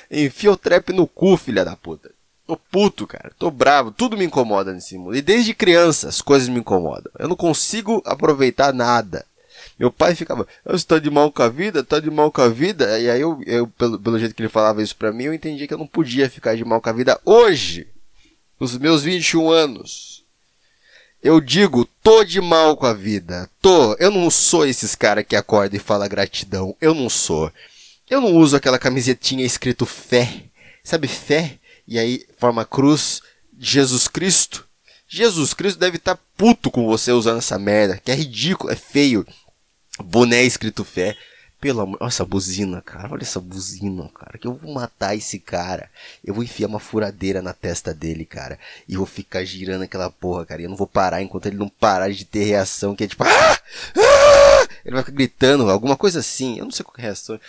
Enfia 0.08 0.52
o 0.52 0.56
trap 0.56 0.92
no 0.92 1.04
cu, 1.04 1.36
filha 1.36 1.64
da 1.64 1.74
puta. 1.74 2.12
Tô 2.46 2.56
puto, 2.56 3.08
cara. 3.08 3.32
Tô 3.36 3.50
bravo. 3.50 3.90
Tudo 3.90 4.16
me 4.16 4.24
incomoda 4.24 4.72
nesse 4.72 4.96
mundo. 4.96 5.16
E 5.16 5.20
desde 5.20 5.52
criança 5.52 6.08
as 6.08 6.22
coisas 6.22 6.48
me 6.48 6.60
incomodam. 6.60 7.10
Eu 7.18 7.26
não 7.26 7.34
consigo 7.34 8.00
aproveitar 8.06 8.72
nada. 8.72 9.26
Meu 9.78 9.90
pai 9.90 10.14
ficava, 10.14 10.46
você 10.64 10.86
tá 10.86 10.98
de 10.98 11.10
mal 11.10 11.32
com 11.32 11.42
a 11.42 11.48
vida? 11.48 11.82
Tá 11.82 11.98
de 11.98 12.10
mal 12.10 12.30
com 12.30 12.40
a 12.40 12.48
vida? 12.48 12.98
E 12.98 13.10
aí 13.10 13.20
eu, 13.20 13.40
eu 13.44 13.66
pelo, 13.66 13.98
pelo 13.98 14.18
jeito 14.18 14.34
que 14.34 14.42
ele 14.42 14.48
falava 14.48 14.82
isso 14.82 14.94
pra 14.94 15.12
mim, 15.12 15.24
eu 15.24 15.34
entendi 15.34 15.66
que 15.66 15.74
eu 15.74 15.78
não 15.78 15.86
podia 15.86 16.30
ficar 16.30 16.56
de 16.56 16.64
mal 16.64 16.80
com 16.80 16.88
a 16.88 16.92
vida 16.92 17.20
hoje, 17.24 17.86
nos 18.58 18.78
meus 18.78 19.02
21 19.02 19.50
anos. 19.50 20.14
Eu 21.24 21.40
digo, 21.40 21.88
tô 22.02 22.22
de 22.22 22.38
mal 22.38 22.76
com 22.76 22.84
a 22.84 22.92
vida. 22.92 23.48
Tô. 23.62 23.94
Eu 23.94 24.10
não 24.10 24.30
sou 24.30 24.66
esses 24.66 24.94
cara 24.94 25.24
que 25.24 25.34
acorda 25.34 25.74
e 25.74 25.78
fala 25.80 26.06
gratidão. 26.06 26.76
Eu 26.82 26.92
não 26.92 27.08
sou. 27.08 27.50
Eu 28.10 28.20
não 28.20 28.34
uso 28.34 28.54
aquela 28.54 28.78
camisetinha 28.78 29.42
escrito 29.42 29.86
fé. 29.86 30.42
Sabe 30.84 31.08
fé? 31.08 31.58
E 31.88 31.98
aí 31.98 32.26
forma 32.36 32.66
cruz. 32.66 33.22
Jesus 33.58 34.06
Cristo. 34.06 34.66
Jesus 35.08 35.54
Cristo 35.54 35.78
deve 35.78 35.96
estar 35.96 36.16
tá 36.16 36.22
puto 36.36 36.70
com 36.70 36.86
você 36.86 37.10
usando 37.10 37.38
essa 37.38 37.58
merda. 37.58 37.98
Que 38.04 38.12
é 38.12 38.14
ridículo, 38.14 38.70
é 38.70 38.76
feio. 38.76 39.26
Boné 40.02 40.42
escrito 40.42 40.84
fé. 40.84 41.16
Pelo 41.60 41.80
amor. 41.80 41.98
Olha 42.00 42.08
essa 42.08 42.24
buzina, 42.24 42.82
cara. 42.82 43.08
Olha 43.10 43.22
essa 43.22 43.40
buzina, 43.40 44.10
cara. 44.14 44.36
Que 44.36 44.46
eu 44.46 44.54
vou 44.54 44.74
matar 44.74 45.16
esse 45.16 45.38
cara. 45.38 45.90
Eu 46.22 46.34
vou 46.34 46.44
enfiar 46.44 46.68
uma 46.68 46.80
furadeira 46.80 47.40
na 47.40 47.54
testa 47.54 47.94
dele, 47.94 48.26
cara. 48.26 48.58
E 48.86 48.96
vou 48.96 49.06
ficar 49.06 49.44
girando 49.44 49.82
aquela 49.82 50.10
porra, 50.10 50.44
cara. 50.44 50.60
E 50.60 50.64
eu 50.64 50.70
não 50.70 50.76
vou 50.76 50.86
parar 50.86 51.22
enquanto 51.22 51.46
ele 51.46 51.56
não 51.56 51.68
parar 51.68 52.10
de 52.10 52.24
ter 52.24 52.44
reação. 52.44 52.94
Que 52.94 53.04
é 53.04 53.08
tipo. 53.08 53.24
Ah! 53.24 53.60
Ah! 53.96 54.68
Ele 54.84 54.94
vai 54.94 55.02
ficar 55.02 55.16
gritando, 55.16 55.70
alguma 55.70 55.96
coisa 55.96 56.20
assim. 56.20 56.58
Eu 56.58 56.64
não 56.64 56.72
sei 56.72 56.84
qual 56.84 56.94
é 56.98 57.00
a 57.00 57.04
reação. 57.04 57.40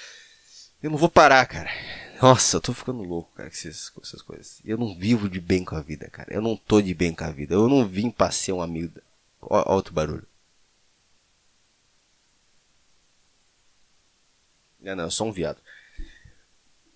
Eu 0.81 0.89
não 0.89 0.97
vou 0.97 1.09
parar, 1.09 1.45
cara. 1.45 1.69
Nossa, 2.21 2.55
eu 2.57 2.61
tô 2.61 2.73
ficando 2.73 3.03
louco, 3.03 3.29
cara, 3.35 3.49
com 3.49 3.55
essas, 3.55 3.89
com 3.89 4.01
essas 4.01 4.21
coisas. 4.21 4.61
Eu 4.63 4.77
não 4.77 4.95
vivo 4.95 5.27
de 5.27 5.41
bem 5.41 5.65
com 5.65 5.75
a 5.75 5.81
vida, 5.81 6.07
cara. 6.09 6.33
Eu 6.33 6.41
não 6.41 6.55
tô 6.55 6.81
de 6.81 6.93
bem 6.93 7.13
com 7.13 7.25
a 7.25 7.31
vida. 7.31 7.55
Eu 7.55 7.67
não 7.67 7.85
vim 7.85 8.09
pra 8.09 8.31
ser 8.31 8.53
um 8.53 8.61
amigo. 8.61 8.93
Ó, 9.41 9.73
outro 9.73 9.93
barulho. 9.93 10.25
Não, 14.85 14.91
é, 14.91 14.95
não, 14.95 15.03
eu 15.05 15.11
sou 15.11 15.27
um 15.27 15.31
viado. 15.31 15.57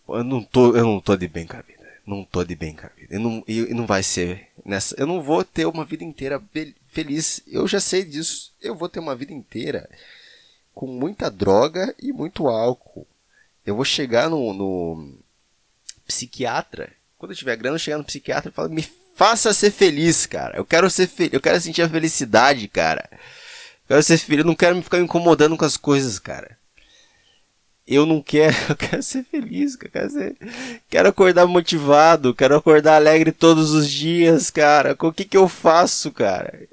Eu 0.07 0.23
não 0.23 0.43
tô, 0.43 0.75
eu 0.75 0.83
não 0.83 0.99
tô 0.99 1.17
de 1.17 1.27
bem 1.27 1.47
com 1.47 1.57
a 1.57 1.61
vida. 1.61 1.87
Não 2.05 2.23
tô 2.23 2.43
de 2.43 2.55
bem 2.55 2.75
com 2.75 2.85
a 2.85 2.89
vida. 2.89 3.15
Eu 3.15 3.19
não, 3.19 3.43
eu, 3.47 3.75
não 3.75 3.87
vai 3.87 4.03
ser 4.03 4.47
nessa. 4.63 4.95
Eu 4.97 5.07
não 5.07 5.23
vou 5.23 5.43
ter 5.43 5.65
uma 5.65 5.83
vida 5.83 6.03
inteira 6.03 6.41
feliz. 6.87 7.41
Eu 7.47 7.67
já 7.67 7.79
sei 7.79 8.05
disso. 8.05 8.53
Eu 8.61 8.75
vou 8.75 8.87
ter 8.87 8.99
uma 8.99 9.15
vida 9.15 9.33
inteira 9.33 9.89
com 10.75 10.85
muita 10.85 11.31
droga 11.31 11.95
e 11.99 12.13
muito 12.13 12.47
álcool. 12.47 13.07
Eu 13.65 13.75
vou 13.75 13.85
chegar 13.85 14.29
no, 14.29 14.53
no 14.53 15.17
psiquiatra. 16.05 16.93
Quando 17.17 17.31
eu 17.31 17.37
tiver 17.37 17.55
grana, 17.55 17.75
eu 17.75 17.79
chegar 17.79 17.97
no 17.97 18.03
psiquiatra 18.03 18.51
e 18.51 18.53
falar: 18.53 18.69
me 18.69 18.87
faça 19.15 19.51
ser 19.51 19.71
feliz, 19.71 20.27
cara. 20.27 20.57
Eu 20.57 20.65
quero 20.65 20.89
ser 20.91 21.07
feliz. 21.07 21.33
Eu 21.33 21.41
quero 21.41 21.59
sentir 21.59 21.81
a 21.81 21.89
felicidade, 21.89 22.67
cara. 22.67 23.09
quero 23.87 24.03
ser 24.03 24.17
feliz, 24.19 24.39
eu 24.39 24.47
não 24.47 24.55
quero 24.55 24.75
me 24.75 24.83
ficar 24.83 24.97
me 24.97 25.05
incomodando 25.05 25.57
com 25.57 25.65
as 25.65 25.75
coisas, 25.75 26.19
cara. 26.19 26.58
Eu 27.89 28.05
não 28.05 28.21
quero, 28.21 28.55
eu 28.69 28.75
quero 28.75 29.01
ser 29.01 29.23
feliz, 29.23 29.75
cara. 29.75 29.89
Quero, 29.91 30.09
ser, 30.11 30.37
quero 30.87 31.09
acordar 31.09 31.47
motivado, 31.47 32.35
quero 32.35 32.55
acordar 32.55 32.95
alegre 32.95 33.31
todos 33.31 33.71
os 33.71 33.89
dias, 33.89 34.51
cara. 34.51 34.95
Com 34.95 35.07
o 35.07 35.13
que 35.13 35.25
que 35.25 35.35
eu 35.35 35.49
faço, 35.49 36.11
cara? 36.11 36.67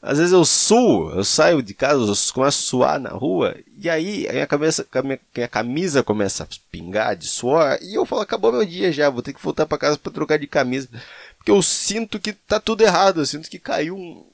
Às 0.00 0.18
vezes 0.18 0.32
eu 0.32 0.44
suo, 0.44 1.10
eu 1.12 1.22
saio 1.24 1.62
de 1.62 1.74
casa, 1.74 2.00
eu 2.00 2.32
começo 2.32 2.38
a 2.44 2.50
suar 2.50 2.98
na 2.98 3.10
rua, 3.10 3.56
e 3.78 3.88
aí 3.88 4.26
a 4.28 4.32
minha, 4.32 4.46
cabeça, 4.48 4.84
a 4.92 5.02
minha, 5.02 5.20
minha 5.34 5.48
camisa 5.48 6.02
começa 6.02 6.42
a 6.42 6.46
pingar 6.72 7.14
de 7.14 7.28
suor, 7.28 7.78
e 7.80 7.94
eu 7.94 8.04
falo, 8.04 8.22
acabou 8.22 8.50
meu 8.50 8.64
dia 8.64 8.90
já, 8.90 9.08
vou 9.08 9.22
ter 9.22 9.32
que 9.32 9.42
voltar 9.42 9.64
para 9.64 9.78
casa 9.78 9.96
para 9.96 10.10
trocar 10.12 10.38
de 10.38 10.46
camisa. 10.48 10.88
Porque 11.38 11.52
eu 11.52 11.62
sinto 11.62 12.18
que 12.18 12.32
tá 12.32 12.58
tudo 12.58 12.82
errado, 12.82 13.20
eu 13.20 13.26
sinto 13.26 13.48
que 13.48 13.58
caiu 13.58 13.96
um. 13.96 14.24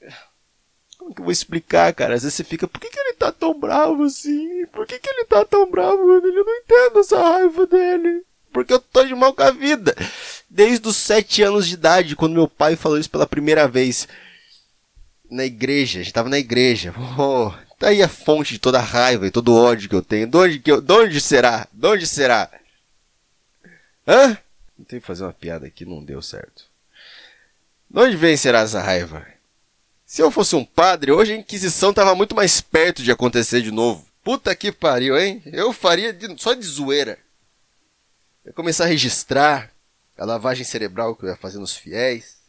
Como 1.09 1.15
que 1.15 1.21
eu 1.21 1.25
vou 1.25 1.31
explicar, 1.31 1.91
cara? 1.93 2.13
Às 2.13 2.21
vezes 2.21 2.35
você 2.35 2.43
fica, 2.43 2.67
por 2.67 2.79
que, 2.79 2.87
que 2.87 2.99
ele 2.99 3.13
tá 3.13 3.31
tão 3.31 3.59
bravo 3.59 4.03
assim? 4.03 4.63
Por 4.67 4.85
que, 4.85 4.99
que 4.99 5.09
ele 5.09 5.25
tá 5.25 5.43
tão 5.43 5.69
bravo? 5.69 5.97
Eu 5.97 6.21
não 6.21 6.55
entendo 6.57 6.99
essa 6.99 7.19
raiva 7.19 7.65
dele. 7.65 8.21
Porque 8.53 8.71
eu 8.71 8.79
tô 8.79 9.03
de 9.03 9.15
mal 9.15 9.33
com 9.33 9.41
a 9.41 9.49
vida. 9.49 9.95
Desde 10.47 10.87
os 10.87 10.97
sete 10.97 11.41
anos 11.41 11.67
de 11.67 11.73
idade, 11.73 12.15
quando 12.15 12.33
meu 12.33 12.47
pai 12.47 12.75
falou 12.75 12.99
isso 12.99 13.09
pela 13.09 13.25
primeira 13.25 13.67
vez 13.67 14.07
na 15.31 15.45
igreja, 15.45 15.99
a 15.99 16.03
gente 16.03 16.13
tava 16.13 16.29
na 16.29 16.37
igreja. 16.37 16.93
Oh, 17.17 17.51
tá 17.79 17.87
aí 17.87 18.03
a 18.03 18.07
fonte 18.07 18.53
de 18.53 18.59
toda 18.59 18.77
a 18.77 18.83
raiva 18.83 19.25
e 19.25 19.31
todo 19.31 19.49
o 19.51 19.59
ódio 19.59 19.89
que 19.89 19.95
eu 19.95 20.03
tenho. 20.03 20.27
De 20.27 20.37
onde, 20.37 20.59
que 20.59 20.71
eu, 20.71 20.79
de 20.79 20.93
onde 20.93 21.19
será? 21.19 21.67
De 21.73 21.87
onde 21.87 22.05
será? 22.05 22.51
Hã? 24.07 24.37
Tentei 24.77 24.99
fazer 24.99 25.23
uma 25.23 25.33
piada 25.33 25.65
aqui, 25.65 25.85
não 25.85 26.03
deu 26.03 26.21
certo. 26.21 26.65
De 27.89 27.99
onde 27.99 28.15
vem 28.15 28.37
será 28.37 28.59
essa 28.59 28.79
raiva? 28.79 29.38
Se 30.09 30.23
eu 30.23 30.31
fosse 30.31 30.55
um 30.55 30.65
padre, 30.65 31.11
hoje 31.11 31.33
a 31.33 31.35
Inquisição 31.35 31.93
tava 31.93 32.15
muito 32.15 32.33
mais 32.33 32.59
perto 32.59 33.03
de 33.03 33.11
acontecer 33.11 33.61
de 33.61 33.69
novo. 33.69 34.07
Puta 34.23 34.55
que 34.55 34.71
pariu, 34.71 35.15
hein? 35.15 35.39
Eu 35.45 35.71
faria 35.71 36.11
de, 36.11 36.35
só 36.41 36.55
de 36.55 36.65
zoeira. 36.65 37.19
Eu 38.43 38.49
ia 38.49 38.53
começar 38.53 38.85
a 38.85 38.87
registrar 38.87 39.71
a 40.17 40.25
lavagem 40.25 40.65
cerebral 40.65 41.15
que 41.15 41.25
eu 41.25 41.29
ia 41.29 41.35
fazer 41.35 41.59
nos 41.59 41.77
fiéis. 41.77 42.39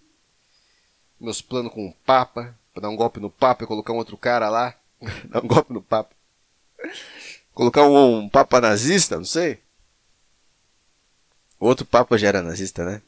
Meus 1.20 1.42
planos 1.42 1.70
com 1.70 1.86
o 1.86 1.92
Papa 1.92 2.58
Pra 2.72 2.80
dar 2.80 2.88
um 2.88 2.96
golpe 2.96 3.20
no 3.20 3.28
Papa 3.30 3.64
e 3.64 3.66
colocar 3.66 3.92
um 3.92 3.98
outro 3.98 4.16
cara 4.16 4.48
lá. 4.48 4.74
dar 5.28 5.44
um 5.44 5.46
golpe 5.46 5.70
no 5.70 5.82
Papa. 5.82 6.16
Colocar 7.52 7.82
um, 7.82 8.20
um 8.20 8.28
Papa 8.30 8.58
nazista, 8.58 9.18
não 9.18 9.24
sei. 9.26 9.60
O 11.58 11.66
outro 11.66 11.84
Papa 11.84 12.16
já 12.16 12.28
era 12.28 12.40
nazista, 12.40 12.86
né? 12.86 13.02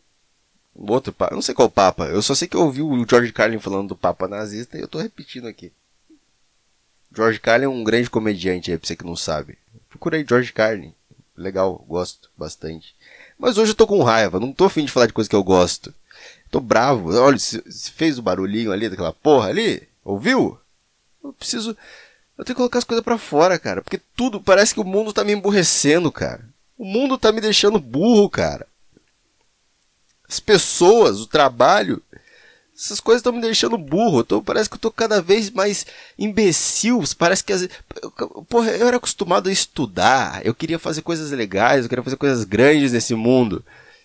Outro 0.75 1.13
Papa. 1.13 1.35
Não 1.35 1.43
sei 1.43 1.55
qual 1.55 1.71
Papa. 1.71 2.07
Eu 2.07 2.23
só 2.23 2.35
sei 2.35 2.49
que 2.49 2.57
eu 2.57 2.63
ouvi 2.63 2.83
o 2.83 3.07
George 3.09 3.33
Carlin 3.33 3.59
falando 3.59 3.89
do 3.89 3.97
Papa 3.97 4.27
nazista 4.27 4.77
e 4.77 4.81
eu 4.81 4.89
tô 4.89 4.99
repetindo 4.99 5.47
aqui. 5.47 5.73
George 7.15 7.39
Carlin 7.39 7.67
é 7.67 7.69
um 7.69 7.85
grande 7.85 8.09
comediante 8.09 8.71
aí, 8.71 8.79
pra 8.79 8.87
você 8.87 8.97
que 8.97 9.05
não 9.05 9.17
sabe. 9.17 9.59
Procurei 9.89 10.25
George 10.27 10.53
Carlin. 10.53 10.95
Legal, 11.37 11.85
gosto 11.87 12.31
bastante. 12.37 12.95
Mas 13.39 13.59
hoje 13.59 13.73
eu 13.73 13.77
tô 13.77 13.87
com 13.87 14.03
raiva, 14.03 14.41
não 14.41 14.53
tô 14.53 14.65
afim 14.65 14.85
de 14.85 14.93
falar 14.93 15.07
de 15.07 15.13
coisa 15.13 15.29
que 15.29 15.37
eu 15.37 15.45
gosto. 15.45 15.93
Tô 16.51 16.61
bravo. 16.61 17.15
Olha, 17.19 17.39
se 17.39 17.63
fez 17.95 18.19
o 18.19 18.23
barulhinho 18.23 18.73
ali 18.73 18.89
daquela 18.89 19.13
porra 19.13 19.49
ali, 19.49 19.89
ouviu? 20.05 20.59
Eu 21.23 21.33
preciso. 21.33 21.77
Eu 22.37 22.45
tenho 22.45 22.55
que 22.55 22.61
colocar 22.61 22.79
as 22.79 22.85
coisas 22.85 23.05
para 23.05 23.19
fora, 23.19 23.59
cara. 23.59 23.83
Porque 23.83 24.01
tudo. 24.17 24.41
Parece 24.41 24.75
que 24.75 24.81
o 24.81 24.85
mundo 24.85 25.13
tá 25.13 25.25
me 25.25 25.33
emburrecendo, 25.33 26.11
cara. 26.13 26.45
O 26.77 26.85
mundo 26.85 27.17
tá 27.17 27.33
me 27.33 27.41
deixando 27.41 27.79
burro, 27.79 28.29
cara. 28.29 28.67
As 30.33 30.41
pessoas, 30.41 31.21
o 31.21 31.27
trabalho. 31.27 32.03
Essas 32.75 33.01
coisas 33.01 33.21
estão 33.21 33.35
me 33.35 33.43
deixando 33.43 33.77
burro. 33.77 34.25
Tô, 34.25 34.41
parece 34.41 34.67
que 34.67 34.77
eu 34.77 34.81
tô 34.81 34.91
cada 34.91 35.21
vez 35.21 35.51
mais 35.51 35.85
imbecil. 36.19 37.03
Parece 37.19 37.45
que 37.45 37.53
as. 37.53 37.69
Porra, 38.49 38.71
eu 38.71 38.89
era 38.89 38.97
acostumado 38.97 39.51
a 39.51 39.53
estudar. 39.53 40.41
Eu 40.43 40.55
queria 40.55 40.79
fazer 40.79 41.03
coisas 41.03 41.31
legais. 41.33 41.83
Eu 41.83 41.89
queria 41.91 42.03
fazer 42.03 42.17
coisas 42.17 42.45
grandes 42.45 42.93
nesse 42.93 43.15
mundo. 43.15 43.63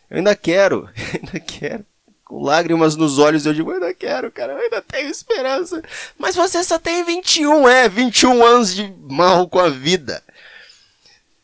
Eu 0.10 0.18
ainda 0.18 0.36
quero. 0.36 0.90
ainda 1.16 1.40
quero 1.40 1.86
com 2.26 2.44
lágrimas 2.44 2.98
nos 2.98 3.20
olhos, 3.20 3.46
eu 3.46 3.54
digo, 3.54 3.72
eu 3.72 3.76
ainda 3.76 3.94
quero, 3.94 4.30
cara, 4.30 4.52
eu 4.52 4.60
ainda 4.60 4.82
tenho 4.82 5.10
esperança. 5.10 5.82
Mas 6.18 6.36
você 6.36 6.62
só 6.62 6.78
tem 6.78 7.02
21, 7.06 7.70
é, 7.70 7.88
21 7.88 8.46
anos 8.46 8.76
de 8.76 8.94
mal 9.10 9.48
com 9.48 9.60
a 9.60 9.70
vida. 9.70 10.22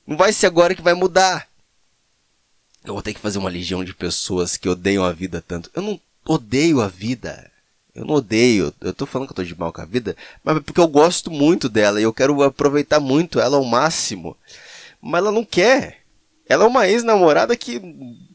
Não 0.06 0.18
vai 0.18 0.34
ser 0.34 0.48
agora 0.48 0.76
que 0.76 0.82
vai 0.82 0.94
mudar. 0.94 1.48
Eu 2.86 2.94
vou 2.94 3.02
ter 3.02 3.14
que 3.14 3.20
fazer 3.20 3.40
uma 3.40 3.50
legião 3.50 3.84
de 3.84 3.94
pessoas 3.94 4.58
que 4.58 4.68
odeiam 4.68 5.04
a 5.04 5.12
vida 5.12 5.44
tanto. 5.46 5.70
Eu 5.74 5.82
não 5.82 6.00
odeio 6.26 6.82
a 6.82 6.88
vida. 6.88 7.50
Eu 7.96 8.06
não 8.06 8.16
odeio. 8.16 8.74
Eu 8.82 8.94
tô 8.94 9.06
falando 9.06 9.28
que 9.28 9.32
eu 9.32 9.38
tô 9.38 9.44
de 9.44 9.58
mal 9.58 9.72
com 9.72 9.82
a 9.82 9.86
vida, 9.86 10.16
mas 10.44 10.58
é 10.58 10.60
porque 10.60 10.80
eu 10.80 10.88
gosto 10.88 11.32
muito 11.32 11.70
dela 11.70 12.00
e 12.00 12.04
eu 12.04 12.14
quero 12.14 12.42
aproveitar 12.44 13.00
muito 13.00 13.40
ela 13.40 13.58
ao 13.58 13.64
máximo. 13.64 14.36
Mas 15.02 15.20
ela 15.20 15.32
não 15.32 15.46
quer. 15.46 16.02
Ela 16.48 16.66
é 16.66 16.68
uma 16.68 16.88
ex-namorada 16.88 17.56
que 17.56 17.80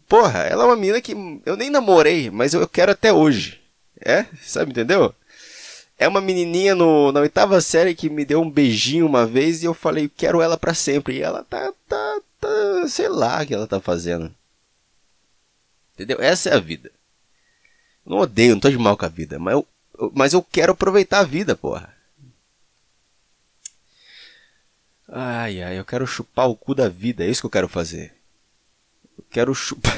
Porra, 0.08 0.38
ela 0.38 0.64
é 0.64 0.66
uma 0.66 0.76
menina 0.76 1.00
que 1.02 1.14
eu 1.44 1.54
nem 1.54 1.68
namorei, 1.68 2.30
mas 2.30 2.54
eu 2.54 2.66
quero 2.66 2.92
até 2.92 3.12
hoje. 3.12 3.60
É? 4.00 4.24
Sabe, 4.42 4.70
entendeu? 4.70 5.14
É 5.98 6.08
uma 6.08 6.20
menininha 6.20 6.74
no, 6.74 7.12
na 7.12 7.20
oitava 7.20 7.60
série 7.60 7.94
que 7.94 8.08
me 8.08 8.24
deu 8.24 8.40
um 8.40 8.50
beijinho 8.50 9.04
uma 9.04 9.26
vez 9.26 9.62
e 9.62 9.66
eu 9.66 9.74
falei, 9.74 10.10
quero 10.16 10.40
ela 10.40 10.56
para 10.56 10.72
sempre. 10.72 11.16
E 11.16 11.22
ela 11.22 11.44
tá, 11.44 11.72
tá, 11.86 12.20
tá, 12.40 12.88
sei 12.88 13.08
lá 13.08 13.42
o 13.42 13.46
que 13.46 13.52
ela 13.52 13.66
tá 13.66 13.80
fazendo. 13.80 14.32
Entendeu? 15.98 16.18
Essa 16.20 16.50
é 16.50 16.54
a 16.54 16.60
vida. 16.60 16.92
Eu 18.06 18.12
não 18.12 18.18
odeio, 18.18 18.52
não 18.52 18.60
tô 18.60 18.70
de 18.70 18.78
mal 18.78 18.96
com 18.96 19.04
a 19.04 19.08
vida, 19.08 19.36
mas 19.36 19.54
eu, 19.54 19.66
mas 20.14 20.32
eu 20.32 20.40
quero 20.40 20.70
aproveitar 20.70 21.18
a 21.18 21.24
vida, 21.24 21.56
porra. 21.56 21.92
Ai, 25.08 25.60
ai, 25.60 25.76
eu 25.76 25.84
quero 25.84 26.06
chupar 26.06 26.48
o 26.48 26.54
cu 26.54 26.72
da 26.72 26.88
vida, 26.88 27.24
é 27.24 27.28
isso 27.28 27.40
que 27.40 27.46
eu 27.46 27.50
quero 27.50 27.68
fazer. 27.68 28.14
Quero 29.28 29.52
chupar. 29.56 29.97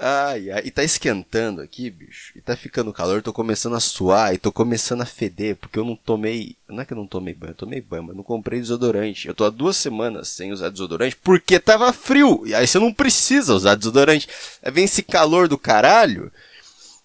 Ai, 0.00 0.48
ai, 0.52 0.62
e 0.64 0.70
tá 0.70 0.84
esquentando 0.84 1.60
aqui, 1.60 1.90
bicho. 1.90 2.32
E 2.36 2.40
tá 2.40 2.54
ficando 2.56 2.92
calor, 2.92 3.20
tô 3.20 3.32
começando 3.32 3.74
a 3.74 3.80
suar 3.80 4.32
e 4.32 4.38
tô 4.38 4.52
começando 4.52 5.02
a 5.02 5.06
feder, 5.06 5.56
porque 5.56 5.76
eu 5.76 5.84
não 5.84 5.96
tomei. 5.96 6.54
Não 6.68 6.80
é 6.80 6.84
que 6.84 6.92
eu 6.92 6.96
não 6.96 7.06
tomei 7.06 7.34
banho, 7.34 7.50
eu 7.50 7.56
tomei 7.56 7.80
banho, 7.80 8.04
mas 8.04 8.16
não 8.16 8.22
comprei 8.22 8.60
desodorante. 8.60 9.26
Eu 9.26 9.34
tô 9.34 9.44
há 9.44 9.50
duas 9.50 9.76
semanas 9.76 10.28
sem 10.28 10.52
usar 10.52 10.68
desodorante 10.70 11.16
porque 11.16 11.58
tava 11.58 11.92
frio. 11.92 12.44
E 12.46 12.54
aí 12.54 12.64
você 12.64 12.78
não 12.78 12.92
precisa 12.92 13.52
usar 13.52 13.74
desodorante. 13.74 14.28
Aí 14.62 14.70
vem 14.70 14.84
esse 14.84 15.02
calor 15.02 15.48
do 15.48 15.58
caralho. 15.58 16.30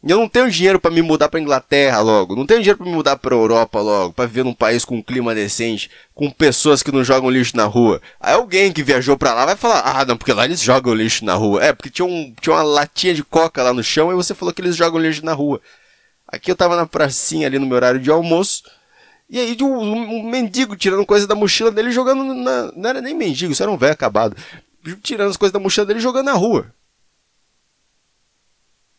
Eu 0.05 0.17
não 0.17 0.27
tenho 0.27 0.51
dinheiro 0.51 0.81
para 0.81 0.91
me 0.91 1.01
mudar 1.01 1.29
para 1.29 1.39
Inglaterra 1.39 2.01
logo, 2.01 2.35
não 2.35 2.45
tenho 2.45 2.59
dinheiro 2.59 2.77
para 2.77 2.85
me 2.85 2.91
mudar 2.91 3.15
para 3.15 3.33
Europa 3.33 3.79
logo, 3.79 4.11
para 4.11 4.25
viver 4.25 4.43
num 4.43 4.53
país 4.53 4.83
com 4.83 4.97
um 4.97 5.01
clima 5.01 5.33
decente, 5.33 5.89
com 6.13 6.29
pessoas 6.29 6.83
que 6.83 6.91
não 6.91 7.05
jogam 7.05 7.29
lixo 7.29 7.55
na 7.55 7.63
rua. 7.63 8.01
Aí 8.19 8.33
alguém 8.33 8.73
que 8.73 8.83
viajou 8.83 9.17
para 9.17 9.33
lá 9.33 9.45
vai 9.45 9.55
falar: 9.55 9.81
"Ah, 9.85 10.03
não, 10.03 10.17
porque 10.17 10.33
lá 10.33 10.43
eles 10.43 10.61
jogam 10.61 10.93
lixo 10.93 11.23
na 11.23 11.35
rua". 11.35 11.63
É, 11.63 11.71
porque 11.71 11.89
tinha, 11.89 12.05
um, 12.05 12.33
tinha 12.41 12.53
uma 12.53 12.63
latinha 12.63 13.13
de 13.13 13.23
coca 13.23 13.63
lá 13.63 13.73
no 13.73 13.81
chão 13.81 14.11
e 14.11 14.15
você 14.15 14.35
falou 14.35 14.53
que 14.53 14.61
eles 14.61 14.75
jogam 14.75 14.99
lixo 14.99 15.25
na 15.25 15.31
rua. 15.33 15.61
Aqui 16.27 16.51
eu 16.51 16.55
tava 16.55 16.75
na 16.75 16.85
pracinha 16.85 17.47
ali 17.47 17.57
no 17.57 17.65
meu 17.65 17.75
horário 17.77 17.99
de 17.99 18.11
almoço. 18.11 18.63
E 19.29 19.39
aí 19.39 19.57
um, 19.61 19.65
um, 19.65 20.19
um 20.19 20.29
mendigo 20.29 20.75
tirando 20.75 21.05
coisa 21.05 21.25
da 21.25 21.35
mochila 21.35 21.71
dele 21.71 21.91
jogando 21.91 22.33
na, 22.33 22.71
não 22.75 22.89
era 22.89 23.01
nem 23.01 23.15
mendigo, 23.15 23.53
isso 23.53 23.63
era 23.63 23.71
um 23.71 23.77
velho 23.77 23.93
acabado. 23.93 24.35
Tirando 25.01 25.29
as 25.29 25.37
coisas 25.37 25.53
da 25.53 25.59
mochila 25.59 25.85
dele 25.85 25.99
jogando 26.01 26.25
na 26.25 26.33
rua. 26.33 26.73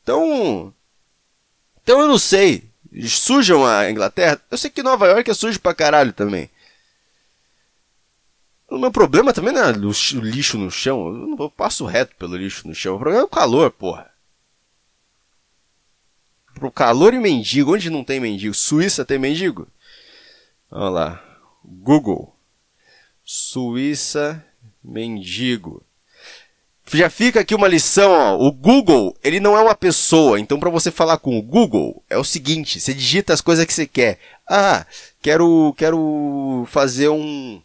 Então, 0.03 0.73
então 1.85 2.01
eu 2.01 2.09
não 2.09 2.19
sei. 2.19 2.65
Sujam 3.07 3.65
a 3.67 3.91
Inglaterra? 3.91 4.41
Eu 4.51 4.57
sei 4.57 4.71
que 4.71 4.83
Nova 4.83 5.07
York 5.07 5.31
é 5.31 5.35
sujo 5.35 5.61
pra 5.61 5.75
caralho 5.75 6.15
também. 6.15 6.49
O 8.71 8.79
meu 8.79 8.91
problema 8.91 9.35
também 9.35 9.53
não 9.53 9.63
é 9.63 9.71
o 9.71 10.21
lixo 10.21 10.57
no 10.57 10.71
chão. 10.71 11.09
Eu, 11.09 11.13
não, 11.13 11.51
passo 11.51 11.85
reto 11.85 12.17
pelo 12.17 12.37
lixo 12.37 12.67
no 12.67 12.75
chão. 12.75 12.97
O 12.97 12.99
problema 12.99 13.23
é 13.23 13.25
o 13.25 13.29
calor, 13.29 13.71
porra. 13.71 14.11
Pro 16.55 16.71
calor 16.71 17.13
e 17.13 17.19
mendigo. 17.19 17.75
Onde 17.75 17.91
não 17.91 18.03
tem 18.03 18.19
mendigo? 18.19 18.55
Suíça 18.55 19.05
tem 19.05 19.19
mendigo? 19.19 19.69
Olha 20.71 20.89
lá. 20.89 21.39
Google. 21.63 22.35
Suíça, 23.23 24.43
mendigo 24.83 25.85
já 26.93 27.09
fica 27.09 27.41
aqui 27.41 27.55
uma 27.55 27.69
lição, 27.69 28.11
ó. 28.11 28.39
O 28.39 28.53
Google, 28.53 29.17
ele 29.23 29.41
não 29.41 29.57
é 29.57 29.61
uma 29.61 29.75
pessoa. 29.75 30.39
Então, 30.39 30.61
para 30.61 30.71
você 30.71 30.91
falar 30.91 31.19
com 31.19 31.39
o 31.39 31.43
Google, 31.43 32.03
é 32.11 32.17
o 32.19 32.25
seguinte: 32.25 32.81
você 32.81 32.93
digita 32.93 33.33
as 33.33 33.41
coisas 33.41 33.65
que 33.65 33.73
você 33.73 33.87
quer. 33.87 34.19
Ah, 34.49 34.87
quero, 35.23 35.75
quero 35.77 36.67
fazer 36.69 37.09
um, 37.09 37.61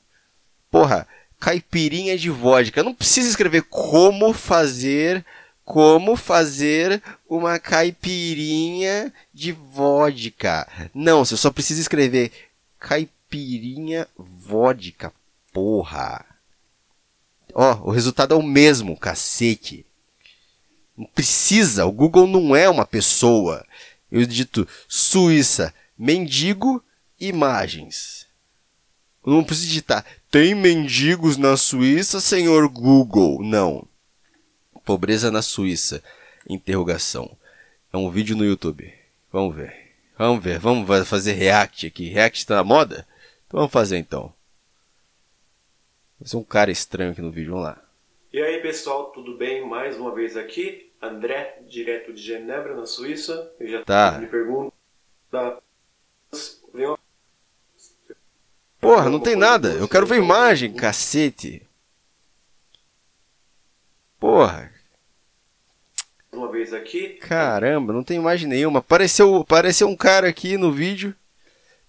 porra, 0.72 1.08
caipirinha 1.40 2.18
de 2.18 2.30
vodka. 2.30 2.84
Não 2.84 2.94
precisa 2.94 3.30
escrever 3.30 3.64
como 3.64 4.34
fazer, 4.34 5.26
como 5.66 6.16
fazer 6.16 7.02
uma 7.30 7.60
caipirinha 7.60 9.14
de 9.34 9.52
vodka. 9.52 10.68
Não, 10.94 11.26
você 11.26 11.36
só 11.36 11.52
precisa 11.52 11.82
escrever 11.82 12.32
caipirinha 12.80 14.08
vodka. 14.18 15.12
Porra. 15.52 16.26
Ó, 17.54 17.90
o 17.90 17.92
resultado 17.92 18.34
é 18.34 18.38
o 18.38 18.44
mesmo, 18.44 18.98
cacete. 18.98 19.86
Não 20.98 21.06
precisa, 21.06 21.86
o 21.86 21.92
Google 21.92 22.28
não 22.28 22.56
é 22.56 22.70
uma 22.70 22.86
pessoa. 22.86 23.66
Eu 24.12 24.26
digito 24.26 24.68
Suíça, 24.88 25.74
mendigo, 25.98 26.84
imagens. 27.20 28.28
Eu 29.26 29.34
não 29.34 29.44
preciso 29.44 29.68
digitar. 29.68 30.06
Tem 30.32 30.56
mendigos 30.56 31.38
na 31.38 31.58
Suíça, 31.58 32.20
senhor 32.20 32.68
Google? 32.70 33.44
Não. 33.44 33.88
Pobreza 34.86 35.30
na 35.30 35.42
Suíça. 35.42 36.04
Interrogação. 36.48 37.38
É 37.92 37.98
um 37.98 38.10
vídeo 38.10 38.36
no 38.36 38.46
YouTube. 38.46 38.92
Vamos 39.32 39.56
ver. 39.56 39.94
Vamos 40.18 40.44
ver. 40.44 40.60
Vamos 40.60 41.08
fazer 41.08 41.34
react 41.34 41.86
aqui. 41.88 42.10
React 42.10 42.46
tá 42.46 42.56
na 42.56 42.64
moda? 42.64 43.08
Então 43.48 43.60
vamos 43.60 43.72
fazer 43.72 43.98
então. 43.98 44.34
Vai 46.20 46.28
ser 46.28 46.38
um 46.38 46.44
cara 46.44 46.70
estranho 46.70 47.12
aqui 47.12 47.22
no 47.22 47.32
vídeo. 47.32 47.52
Vamos 47.52 47.68
lá. 47.68 47.82
E 48.32 48.42
aí 48.42 48.62
pessoal, 48.62 49.06
tudo 49.12 49.38
bem? 49.38 49.66
Mais 49.66 49.98
uma 49.98 50.14
vez 50.14 50.36
aqui. 50.36 50.92
André, 51.02 51.62
direto 51.68 52.14
de 52.14 52.22
Genebra, 52.22 52.76
na 52.76 52.86
Suíça. 52.86 53.52
Eu 53.60 53.68
já 53.68 53.84
tá. 53.84 54.18
me 54.20 54.28
pergunto. 54.28 54.74
Porra, 58.82 59.10
não 59.10 59.20
tem 59.20 59.36
nada. 59.36 59.70
Eu 59.70 59.88
quero 59.88 60.06
ver 60.06 60.18
imagem, 60.18 60.74
cacete. 60.74 61.66
Porra. 64.20 64.72
Uma 66.32 66.52
vez 66.52 66.74
aqui. 66.74 67.14
Caramba, 67.16 67.94
não 67.94 68.04
tem 68.04 68.18
imagem 68.18 68.48
nenhuma. 68.48 68.80
Apareceu, 68.80 69.38
apareceu 69.38 69.88
um 69.88 69.96
cara 69.96 70.28
aqui 70.28 70.58
no 70.58 70.72
vídeo. 70.72 71.16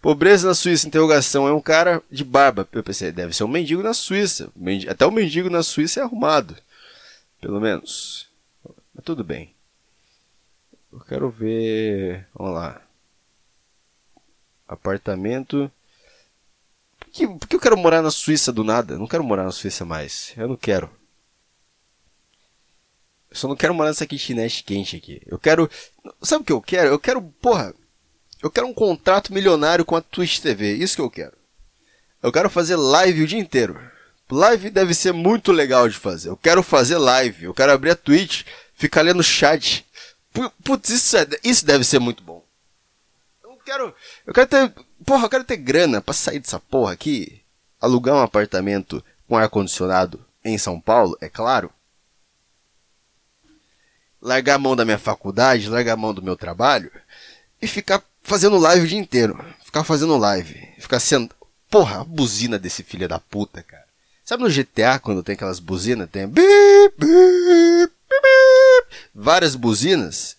Pobreza 0.00 0.49
na 0.49 0.54
Suíça, 0.54 0.87
interrogação. 0.87 1.47
É 1.47 1.52
um 1.52 1.61
cara 1.61 2.02
de 2.11 2.25
barba. 2.25 2.66
Eu 2.73 2.83
pensei, 2.83 3.12
deve 3.12 3.37
ser 3.37 3.45
um 3.45 3.49
mendigo 3.49 3.83
na 3.83 3.92
Suíça. 3.92 4.50
Até 4.88 5.04
o 5.07 5.11
mendigo 5.11 5.50
na 5.50 5.62
Suíça 5.62 6.00
é 6.00 6.02
arrumado. 6.02 6.57
Pelo 7.40 7.61
menos. 7.61 8.28
Mas 8.95 9.04
tudo 9.04 9.23
bem. 9.23 9.54
Eu 10.92 11.00
quero 11.00 11.30
ver. 11.30 12.26
Vamos 12.35 12.54
lá. 12.54 12.83
Apartamento. 14.66 15.71
Por 16.99 17.09
que, 17.11 17.26
por 17.26 17.49
que 17.49 17.57
eu 17.57 17.61
quero 17.61 17.76
morar 17.76 18.02
na 18.02 18.11
Suíça 18.11 18.52
do 18.52 18.64
nada? 18.64 18.95
Eu 18.95 18.99
não 18.99 19.07
quero 19.07 19.25
morar 19.25 19.45
na 19.45 19.52
Suíça 19.52 19.85
mais. 19.85 20.33
Eu 20.37 20.49
não 20.49 20.57
quero. 20.57 20.90
Eu 23.30 23.37
só 23.37 23.47
não 23.47 23.57
quero 23.57 23.75
morar 23.75 23.90
nessa 23.90 24.07
kitnet 24.07 24.64
quente 24.64 24.97
aqui. 24.97 25.21
Eu 25.26 25.38
quero. 25.38 25.71
Sabe 26.23 26.42
o 26.42 26.45
que 26.45 26.52
eu 26.52 26.61
quero? 26.61 26.88
Eu 26.88 26.99
quero, 26.99 27.23
porra. 27.23 27.75
Eu 28.43 28.51
quero 28.51 28.67
um 28.67 28.75
contrato 28.75 29.33
milionário 29.33 29.85
com 29.85 29.97
a 29.97 30.01
Twitch 30.01 30.41
TV. 30.41 30.75
Isso 30.75 30.97
que 30.97 31.03
eu 31.03 31.11
quero. 31.11 31.37
Eu 32.23 32.33
quero 32.33 32.49
fazer 32.49 32.77
live 32.77 33.23
o 33.23 33.27
dia 33.27 33.39
inteiro. 33.39 33.79
Live 34.31 34.71
deve 34.71 34.95
ser 34.95 35.13
muito 35.13 35.53
legal 35.53 35.89
de 35.89 35.97
fazer. 35.97 36.29
Eu 36.29 36.37
quero 36.37 36.63
fazer 36.63 36.99
live. 36.99 37.45
Eu 37.45 37.55
quero 37.55 37.73
abrir 37.73 37.91
a 37.91 37.97
Twitch, 37.97 38.45
ficar 38.75 39.03
lendo 39.03 39.23
chat. 39.23 39.85
Putz, 40.65 40.91
isso, 40.91 41.17
é, 41.17 41.27
isso 41.43 41.67
deve 41.67 41.85
ser 41.85 41.99
muito 41.99 42.23
bom. 42.23 42.45
Eu 43.43 43.57
quero. 43.65 43.95
Eu 44.27 44.33
quero 44.33 44.47
ter. 44.47 44.73
Porra, 45.05 45.25
eu 45.25 45.31
quero 45.31 45.45
ter 45.45 45.57
grana 45.57 46.01
pra 46.01 46.15
sair 46.15 46.39
dessa 46.39 46.61
porra 46.61 46.93
aqui. 46.93 47.43
Alugar 47.81 48.15
um 48.15 48.21
apartamento 48.21 49.05
com 49.27 49.37
ar-condicionado 49.37 50.25
em 50.45 50.57
São 50.57 50.81
Paulo, 50.81 51.17
é 51.21 51.29
claro 51.29 51.73
largar 54.21 54.57
a 54.57 54.59
mão 54.59 54.77
da 54.77 54.85
minha 54.85 54.99
faculdade, 54.99 55.69
largar 55.69 55.95
a 55.95 55.97
mão 55.97 56.13
do 56.13 56.23
meu 56.23 56.37
trabalho 56.37 56.91
e 57.61 57.67
ficar 57.67 58.03
fazendo 58.23 58.59
live 58.59 58.85
o 58.85 58.89
dia 58.89 58.99
inteiro. 58.99 59.43
Ficar 59.65 59.85
fazendo 59.85 60.17
live. 60.17 60.55
Ficar 60.79 61.00
sendo. 61.00 61.35
Porra, 61.69 62.00
a 62.00 62.05
buzina 62.05 62.59
desse 62.59 62.83
filho 62.83 63.09
da 63.09 63.19
puta, 63.19 63.62
cara. 63.62 63.85
Sabe 64.25 64.43
no 64.43 64.50
GTA 64.50 64.99
quando 64.99 65.23
tem 65.23 65.35
aquelas 65.35 65.59
buzinas? 65.59 66.09
Tem. 66.11 66.27
Bip, 66.27 66.45
bip, 66.99 67.93
bip, 68.09 68.97
várias 69.15 69.55
buzinas. 69.55 70.37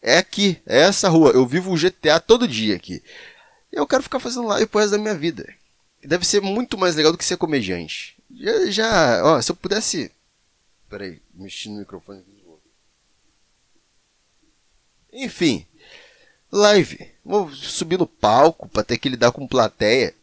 É 0.00 0.18
aqui, 0.18 0.60
é 0.66 0.80
essa 0.80 1.08
rua. 1.08 1.30
Eu 1.30 1.46
vivo 1.46 1.72
o 1.72 1.76
GTA 1.76 2.18
todo 2.18 2.48
dia 2.48 2.74
aqui. 2.74 3.02
Eu 3.70 3.86
quero 3.86 4.02
ficar 4.02 4.18
fazendo 4.18 4.46
live 4.46 4.66
pro 4.66 4.80
resto 4.80 4.92
da 4.92 4.98
minha 4.98 5.14
vida. 5.14 5.52
Deve 6.04 6.26
ser 6.26 6.40
muito 6.40 6.76
mais 6.76 6.96
legal 6.96 7.12
do 7.12 7.18
que 7.18 7.24
ser 7.24 7.36
comediante. 7.36 8.16
Já, 8.30 8.70
já 8.70 9.24
ó, 9.24 9.40
se 9.40 9.52
eu 9.52 9.56
pudesse. 9.56 10.10
Peraí, 10.88 11.22
mexi 11.32 11.68
no 11.68 11.78
microfone. 11.78 12.24
Enfim, 15.12 15.66
live. 16.50 17.11
Vou 17.24 17.50
subir 17.52 17.98
no 17.98 18.06
palco 18.06 18.68
para 18.68 18.82
ter 18.82 18.98
que 18.98 19.08
lidar 19.08 19.32
com 19.32 19.46
plateia. 19.46 20.14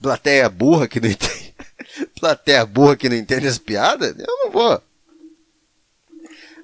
Plateia 0.00 0.48
burra 0.48 0.88
que 0.88 1.00
não 1.00 1.08
entende. 1.08 1.54
plateia 2.18 2.66
burra 2.66 2.96
que 2.96 3.08
não 3.08 3.16
entende 3.16 3.46
as 3.46 3.58
piadas? 3.58 4.14
Eu 4.18 4.36
não 4.44 4.50
vou. 4.50 4.82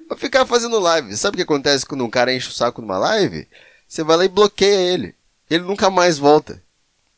Vou 0.09 0.17
ficar 0.17 0.45
fazendo 0.45 0.77
live. 0.77 1.15
Sabe 1.15 1.35
o 1.35 1.37
que 1.37 1.43
acontece 1.43 1.85
quando 1.85 2.03
um 2.03 2.09
cara 2.09 2.33
enche 2.33 2.49
o 2.49 2.51
saco 2.51 2.81
numa 2.81 2.97
live? 2.97 3.47
Você 3.87 4.03
vai 4.03 4.17
lá 4.17 4.25
e 4.25 4.29
bloqueia 4.29 4.93
ele. 4.93 5.15
Ele 5.49 5.63
nunca 5.63 5.89
mais 5.89 6.17
volta. 6.17 6.61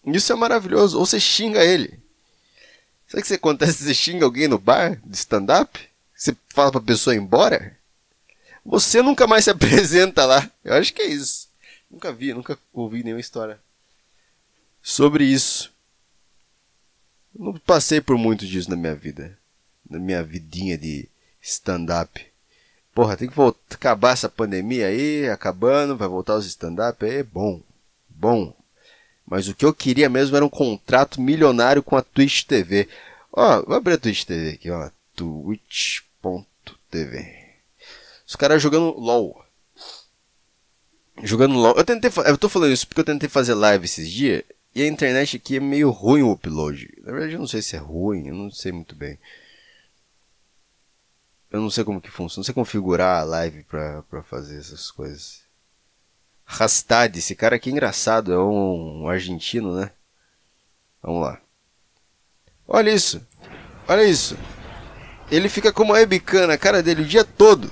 Isso 0.06 0.32
é 0.32 0.36
maravilhoso. 0.36 1.00
Ou 1.00 1.06
você 1.06 1.20
xinga 1.20 1.64
ele. 1.64 2.00
Sabe 3.08 3.24
o 3.24 3.26
que 3.26 3.34
acontece 3.34 3.74
se 3.74 3.84
você 3.86 3.94
xinga 3.94 4.26
alguém 4.26 4.48
no 4.48 4.60
bar 4.60 5.00
de 5.04 5.16
stand-up? 5.16 5.80
Você 6.16 6.36
fala 6.50 6.72
pra 6.72 6.82
pessoa 6.82 7.16
ir 7.16 7.20
embora? 7.20 7.76
Você 8.64 9.02
nunca 9.02 9.28
mais 9.28 9.44
se 9.44 9.50
apresenta 9.52 10.26
lá. 10.26 10.50
Eu 10.64 10.76
acho 10.76 10.94
que 10.94 11.02
é 11.02 11.08
isso. 11.08 11.48
Nunca 11.94 12.12
vi, 12.12 12.34
nunca 12.34 12.58
ouvi 12.74 13.04
nenhuma 13.04 13.22
história 13.22 13.60
sobre 14.82 15.26
isso. 15.26 15.72
Não 17.34 17.54
passei 17.54 18.02
por 18.02 18.18
muito 18.18 18.48
disso 18.48 18.68
na 18.68 18.76
minha 18.76 18.96
vida. 18.96 19.38
Na 19.88 20.00
minha 20.00 20.24
vidinha 20.24 20.76
de 20.76 21.08
stand-up. 21.40 22.26
Porra, 22.96 23.16
tem 23.16 23.30
que 23.30 23.36
voltar, 23.36 23.76
acabar 23.76 24.14
essa 24.14 24.28
pandemia 24.28 24.88
aí, 24.88 25.30
acabando, 25.30 25.96
vai 25.96 26.08
voltar 26.08 26.36
os 26.36 26.48
stand-up 26.48 27.06
aí, 27.06 27.22
bom. 27.22 27.62
Bom. 28.10 28.56
Mas 29.24 29.48
o 29.48 29.54
que 29.54 29.64
eu 29.64 29.74
queria 29.74 30.10
mesmo 30.10 30.36
era 30.36 30.44
um 30.44 30.50
contrato 30.50 31.22
milionário 31.22 31.84
com 31.84 31.96
a 31.96 32.02
Twitch 32.02 32.44
TV. 32.46 32.90
Ó, 33.32 33.62
vou 33.62 33.76
abrir 33.76 33.94
a 33.94 34.00
Twitch 34.00 34.26
TV 34.26 34.50
aqui, 34.54 34.72
ó. 34.72 34.90
Twitch.tv. 35.16 36.64
Os 38.28 38.36
caras 38.36 38.64
jogando 38.64 38.98
LOL. 39.00 39.43
Jogando 41.22 41.56
LOL. 41.56 41.76
Eu 41.78 41.84
tentei. 41.84 42.12
Eu 42.26 42.38
tô 42.38 42.50
falando 42.50 42.72
isso 42.72 42.88
porque 42.88 43.02
eu 43.02 43.06
tentei 43.06 43.30
fazer 43.30 43.54
live 43.54 43.86
esses 43.86 44.10
dias. 44.10 44.44
E 44.76 44.82
a 44.82 44.88
internet 44.88 45.38
aqui 45.38 45.58
é 45.58 45.60
meio 45.60 45.92
ruim 45.92 46.24
o 46.24 46.32
upload. 46.32 46.90
Na 47.04 47.12
verdade, 47.12 47.34
eu 47.34 47.40
não 47.40 47.48
sei 47.48 47.62
se 47.62 47.76
é 47.76 47.80
ruim, 47.80 48.28
eu 48.28 48.34
não 48.34 48.50
sei 48.50 48.72
muito 48.72 48.96
bem. 48.96 49.20
Eu 51.52 51.62
não 51.62 51.70
sei 51.70 51.84
como 51.84 52.02
que 52.02 52.10
funciona. 52.10 52.40
Não 52.40 52.44
sei 52.44 52.56
configurar 52.56 53.22
a 53.22 53.24
live 53.24 53.64
pra, 53.66 54.02
pra 54.04 54.24
fazer 54.24 54.58
essas 54.58 54.90
coisas. 54.90 55.44
Rastad, 56.44 57.16
esse 57.16 57.36
cara 57.36 57.58
aqui 57.58 57.70
é 57.70 57.74
engraçado. 57.74 58.34
É 58.34 58.40
um, 58.40 59.08
argentino, 59.08 59.76
né? 59.76 59.92
Vamos 61.04 61.22
lá. 61.22 61.40
Olha 62.68 62.90
isso. 62.92 63.26
Olha 63.88 64.04
isso. 64.04 64.36
Ele 65.30 65.48
fica 65.48 65.72
com 65.72 65.84
uma 65.84 65.96
webcam 65.96 66.48
na 66.48 66.58
cara 66.58 66.82
dele 66.82 67.04
o 67.04 67.08
dia 67.08 67.24
todo 67.24 67.72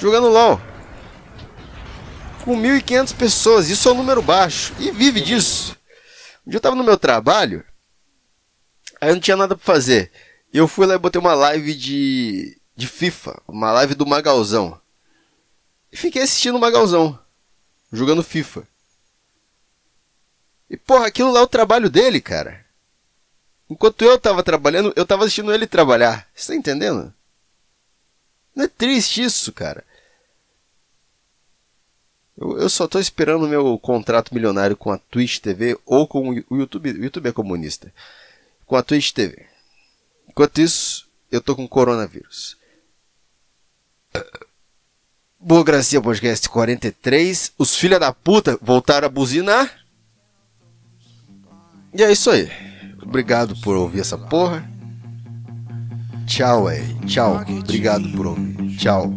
jogando 0.00 0.28
LOL. 0.28 0.60
Com 2.50 2.60
1.500 2.60 3.14
pessoas, 3.14 3.68
isso 3.70 3.88
é 3.88 3.92
um 3.92 3.98
número 3.98 4.20
baixo. 4.20 4.74
E 4.80 4.90
vive 4.90 5.20
disso. 5.20 5.76
Um 6.44 6.50
dia 6.50 6.56
eu 6.56 6.60
tava 6.60 6.74
no 6.74 6.82
meu 6.82 6.98
trabalho, 6.98 7.64
aí 9.00 9.08
eu 9.08 9.14
não 9.14 9.20
tinha 9.20 9.36
nada 9.36 9.54
pra 9.54 9.64
fazer. 9.64 10.10
E 10.52 10.58
eu 10.58 10.66
fui 10.66 10.84
lá 10.84 10.96
e 10.96 10.98
botei 10.98 11.20
uma 11.20 11.32
live 11.32 11.72
de, 11.76 12.60
de 12.74 12.88
FIFA, 12.88 13.40
uma 13.46 13.70
live 13.70 13.94
do 13.94 14.04
Magalzão. 14.04 14.80
E 15.92 15.96
fiquei 15.96 16.22
assistindo 16.22 16.56
o 16.56 16.60
Magalzão, 16.60 17.16
jogando 17.92 18.24
FIFA. 18.24 18.66
E 20.68 20.76
porra, 20.76 21.06
aquilo 21.06 21.30
lá 21.30 21.38
é 21.38 21.44
o 21.44 21.46
trabalho 21.46 21.88
dele, 21.88 22.20
cara. 22.20 22.66
Enquanto 23.70 24.02
eu 24.02 24.18
tava 24.18 24.42
trabalhando, 24.42 24.92
eu 24.96 25.06
tava 25.06 25.22
assistindo 25.22 25.54
ele 25.54 25.68
trabalhar. 25.68 26.28
Você 26.34 26.48
tá 26.48 26.56
entendendo? 26.56 27.14
Não 28.56 28.64
é 28.64 28.68
triste 28.68 29.22
isso, 29.22 29.52
cara. 29.52 29.84
Eu, 32.40 32.58
eu 32.58 32.68
só 32.70 32.86
estou 32.86 33.00
esperando 33.00 33.44
o 33.44 33.48
meu 33.48 33.78
contrato 33.78 34.34
milionário 34.34 34.76
com 34.76 34.90
a 34.90 34.96
Twitch 34.96 35.38
TV 35.38 35.78
ou 35.84 36.08
com 36.08 36.42
o 36.48 36.56
YouTube. 36.56 36.92
O 36.92 37.04
YouTube 37.04 37.28
é 37.28 37.32
comunista. 37.32 37.92
Com 38.64 38.76
a 38.76 38.82
Twitch 38.82 39.12
TV. 39.12 39.44
Enquanto 40.26 40.60
isso, 40.60 41.06
eu 41.30 41.42
tô 41.42 41.54
com 41.54 41.68
coronavírus. 41.68 42.56
Burocracia 45.38 46.00
Podcast 46.00 46.48
43. 46.48 47.52
Os 47.58 47.76
filha 47.76 47.98
da 47.98 48.12
puta 48.12 48.58
voltaram 48.62 49.06
a 49.06 49.10
buzinar. 49.10 49.78
E 51.92 52.02
é 52.02 52.10
isso 52.10 52.30
aí. 52.30 52.50
Obrigado 53.02 53.56
por 53.60 53.76
ouvir 53.76 54.00
essa 54.00 54.16
porra. 54.16 54.68
Tchau 56.26 56.68
aí. 56.68 56.94
Tchau. 57.06 57.36
Obrigado 57.36 58.08
por 58.12 58.26
ouvir. 58.28 58.76
Tchau. 58.76 59.12